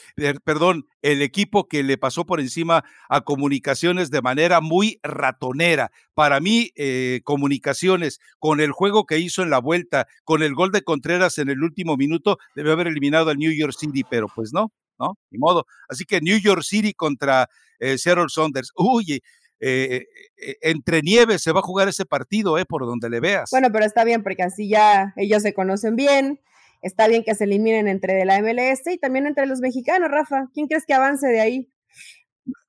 [0.44, 5.90] perdón, el equipo que le pasó por encima a comunicaciones de manera muy ratonera.
[6.14, 10.72] Para mí, eh, comunicaciones con el juego que hizo en la vuelta, con el gol
[10.72, 14.52] de Contreras en el último minuto, debe haber eliminado al New York City, pero pues
[14.52, 15.18] no, ¿no?
[15.30, 15.66] Ni modo.
[15.88, 18.72] Así que New York City contra eh, Seattle Saunders.
[18.76, 19.22] Uy,
[19.58, 20.04] eh,
[20.36, 22.64] eh, entre nieve se va a jugar ese partido, ¿eh?
[22.66, 23.50] Por donde le veas.
[23.50, 26.40] Bueno, pero está bien porque así ya ellos se conocen bien.
[26.82, 30.48] Está bien que se eliminen entre de la MLS y también entre los mexicanos, Rafa.
[30.52, 31.72] ¿Quién crees que avance de ahí?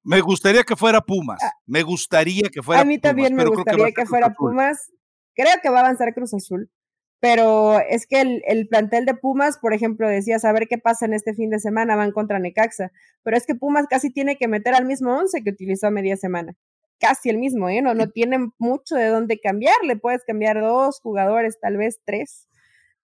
[0.04, 1.40] Me gustaría que fuera Pumas.
[1.44, 1.52] Ah.
[1.66, 4.92] me gustaría que fuera A mí también me gustaría que fuera Pumas.
[5.36, 6.72] Creo que va a avanzar Cruz Azul
[7.20, 11.14] pero es que el, plantel de Pumas, por ejemplo, decía, a ver qué pasa en
[11.14, 12.92] este fin de semana, van contra Necaxa,
[13.24, 16.16] pero es que Pumas casi tiene que meter al mismo once que utilizó a media
[16.16, 16.56] semana,
[17.00, 17.82] casi el mismo, ¿eh?
[17.82, 22.48] No, no tiene mucho de dónde cambiar, le puedes cambiar dos jugadores, tal vez tres,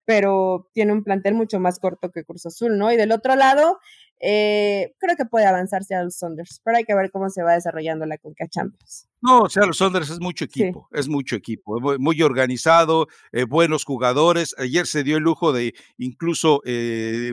[0.06, 2.92] pero tiene un plantel mucho más corto que Cruz Azul, ¿no?
[2.92, 3.80] Y del otro lado,
[4.20, 7.54] eh, creo que puede avanzarse a los Saunders, pero hay que ver cómo se va
[7.54, 9.08] desarrollando la Conca Champions.
[9.24, 13.86] No, o sea, los Saunders es mucho equipo, es mucho equipo, muy, organizado, eh, buenos
[13.86, 14.54] jugadores.
[14.58, 17.32] Ayer se dio el lujo de incluso, eh,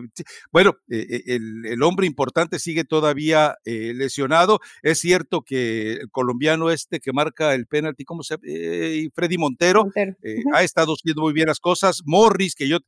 [0.52, 4.60] bueno, eh, el, hombre importante sigue todavía lesionado.
[4.82, 9.10] Es cierto que el colombiano este que marca el penalti, ¿cómo se llama?
[9.12, 9.90] Freddy Montero,
[10.54, 12.02] ha estado haciendo muy bien las cosas.
[12.04, 12.78] Morris, que yo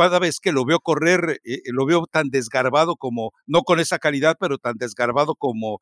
[0.00, 4.36] cada vez que lo veo correr, lo veo tan desgarbado como, no con esa calidad,
[4.40, 5.80] pero tan desgarbado como,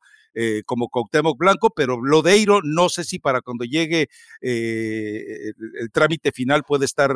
[0.65, 4.09] como Cuauhtémoc Blanco, pero Lodeiro no sé si para cuando llegue
[4.41, 7.11] eh, el, trámite final puede estar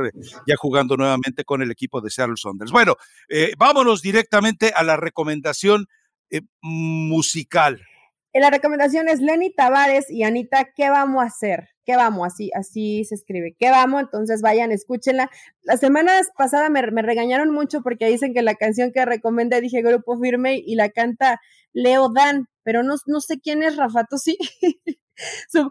[0.48, 2.72] ya jugando nuevamente con el equipo de Seattle Saunders.
[2.72, 2.96] Bueno,
[3.30, 5.88] eh, vámonos directamente a la recomendación
[6.30, 7.86] eh, musical.
[8.34, 11.70] La recomendación es Lenny Tavares y Anita, ¿qué vamos a hacer?
[11.86, 12.28] ¿Qué vamos?
[12.28, 13.56] Así, así se escribe.
[13.60, 14.02] ¿Qué vamos?
[14.02, 15.30] Entonces vayan, escúchenla.
[15.62, 19.84] Las semanas pasadas me, me regañaron mucho porque dicen que la canción que recomendé dije
[19.84, 21.42] Grupo Firme y la canta
[21.74, 24.38] Leo Dan, pero no, no sé quién es Rafa, ¿tú sí?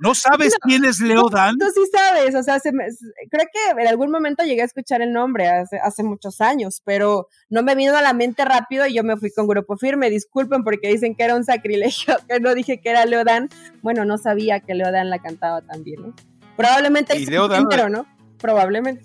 [0.00, 1.58] ¿No sabes quién es Leo Dan?
[1.58, 5.48] Tú, sí sabes, o sea, creo que en algún momento llegué a escuchar el nombre
[5.48, 9.16] hace, hace muchos años, pero no me vino a la mente rápido y yo me
[9.16, 10.10] fui con Grupo Firme.
[10.10, 13.48] Disculpen porque dicen que era un sacrilegio, que no dije que era Leo Dan.
[13.82, 16.14] Bueno, no sabía que Leo Dan la cantaba también, ¿no?
[16.56, 18.06] Probablemente el primero, ¿no?
[18.42, 19.04] probablemente.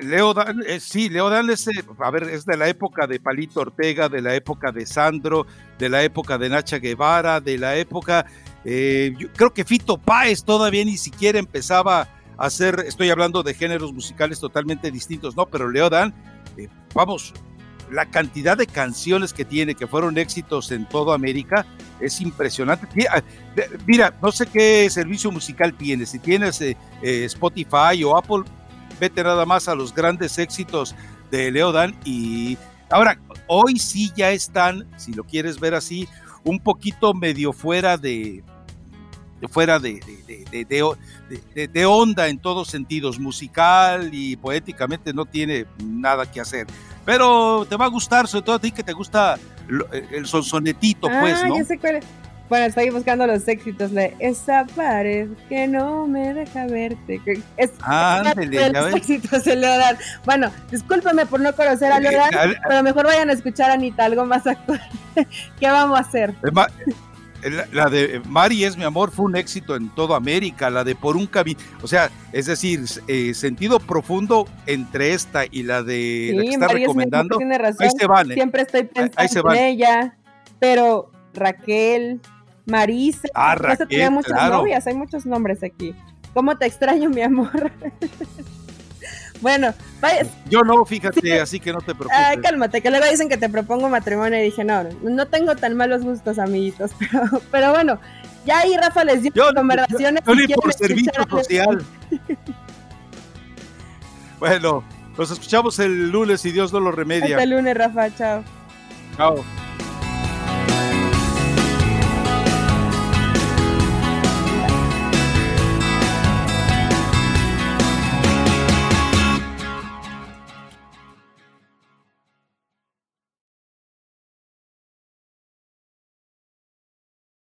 [0.00, 3.18] Leo Dan, eh, sí, Leo Dan es, eh, a ver, es de la época de
[3.18, 5.46] Palito Ortega, de la época de Sandro,
[5.78, 8.26] de la época de Nacha Guevara, de la época,
[8.68, 12.00] eh, yo creo que Fito Páez todavía ni siquiera empezaba
[12.36, 15.46] a hacer, estoy hablando de géneros musicales totalmente distintos, ¿no?
[15.46, 16.12] Pero Leo Dan,
[16.92, 17.32] vamos,
[17.92, 21.64] la cantidad de canciones que tiene, que fueron éxitos en toda América,
[22.00, 22.88] es impresionante.
[23.08, 23.22] Ah,
[23.86, 26.60] mira, no sé qué servicio musical tienes, si tienes
[27.02, 28.42] Spotify o Apple,
[28.98, 30.96] vete nada más a los grandes éxitos
[31.30, 32.58] de Leo Dan y
[32.90, 36.08] ahora, hoy sí ya están, si lo quieres ver así,
[36.42, 38.42] un poquito medio fuera de,
[39.48, 40.00] fuera de,
[40.50, 46.66] de, de, onda en todos sentidos, musical y poéticamente no tiene nada que hacer.
[47.04, 49.38] Pero te va a gustar, sobre todo a ti que te gusta
[50.10, 51.56] el sonsonetito, pues, ah, ¿no?
[51.56, 52.04] Ya sé cuál es.
[52.48, 57.20] Bueno, estoy buscando los éxitos de esa pared que no me deja verte.
[57.56, 59.96] Es, ah, ándale, los éxitos de Leodán.
[60.24, 62.30] Bueno, discúlpame por no conocer a Leodán,
[62.68, 64.80] pero mejor vayan a escuchar a Anita, algo más actual.
[65.60, 66.34] ¿Qué vamos a hacer?
[67.72, 71.16] La, de Mari es mi amor fue un éxito en toda América, la de Por
[71.16, 76.42] un camino, o sea, es decir, eh, sentido profundo entre esta y la de la
[76.42, 77.36] que está recomendando.
[77.36, 77.86] tiene razón.
[77.86, 80.16] Ahí se van, Siempre estoy pensando en ella,
[80.58, 82.20] pero Raquel,
[82.66, 83.28] Marisa.
[83.34, 85.94] Ah, Raquel, tenía muchas novias, hay muchos nombres aquí.
[86.34, 87.70] ¿Cómo te extraño, mi amor?
[89.40, 90.26] bueno, vaya.
[90.48, 92.16] Yo no, fíjate, así que no te preocupes.
[92.16, 95.76] Ay, cálmate, que luego dicen que te propongo matrimonio y dije, no, no tengo tan
[95.76, 97.98] malos gustos, amiguitos, pero, pero bueno,
[98.44, 100.22] ya ahí Rafa les dio conversaciones.
[100.24, 101.84] Yo, yo por servicio social.
[104.38, 104.84] bueno,
[105.18, 107.36] nos escuchamos el lunes y Dios no lo remedia.
[107.36, 108.44] Hasta el lunes, Rafa, chao.
[109.16, 109.44] Chao.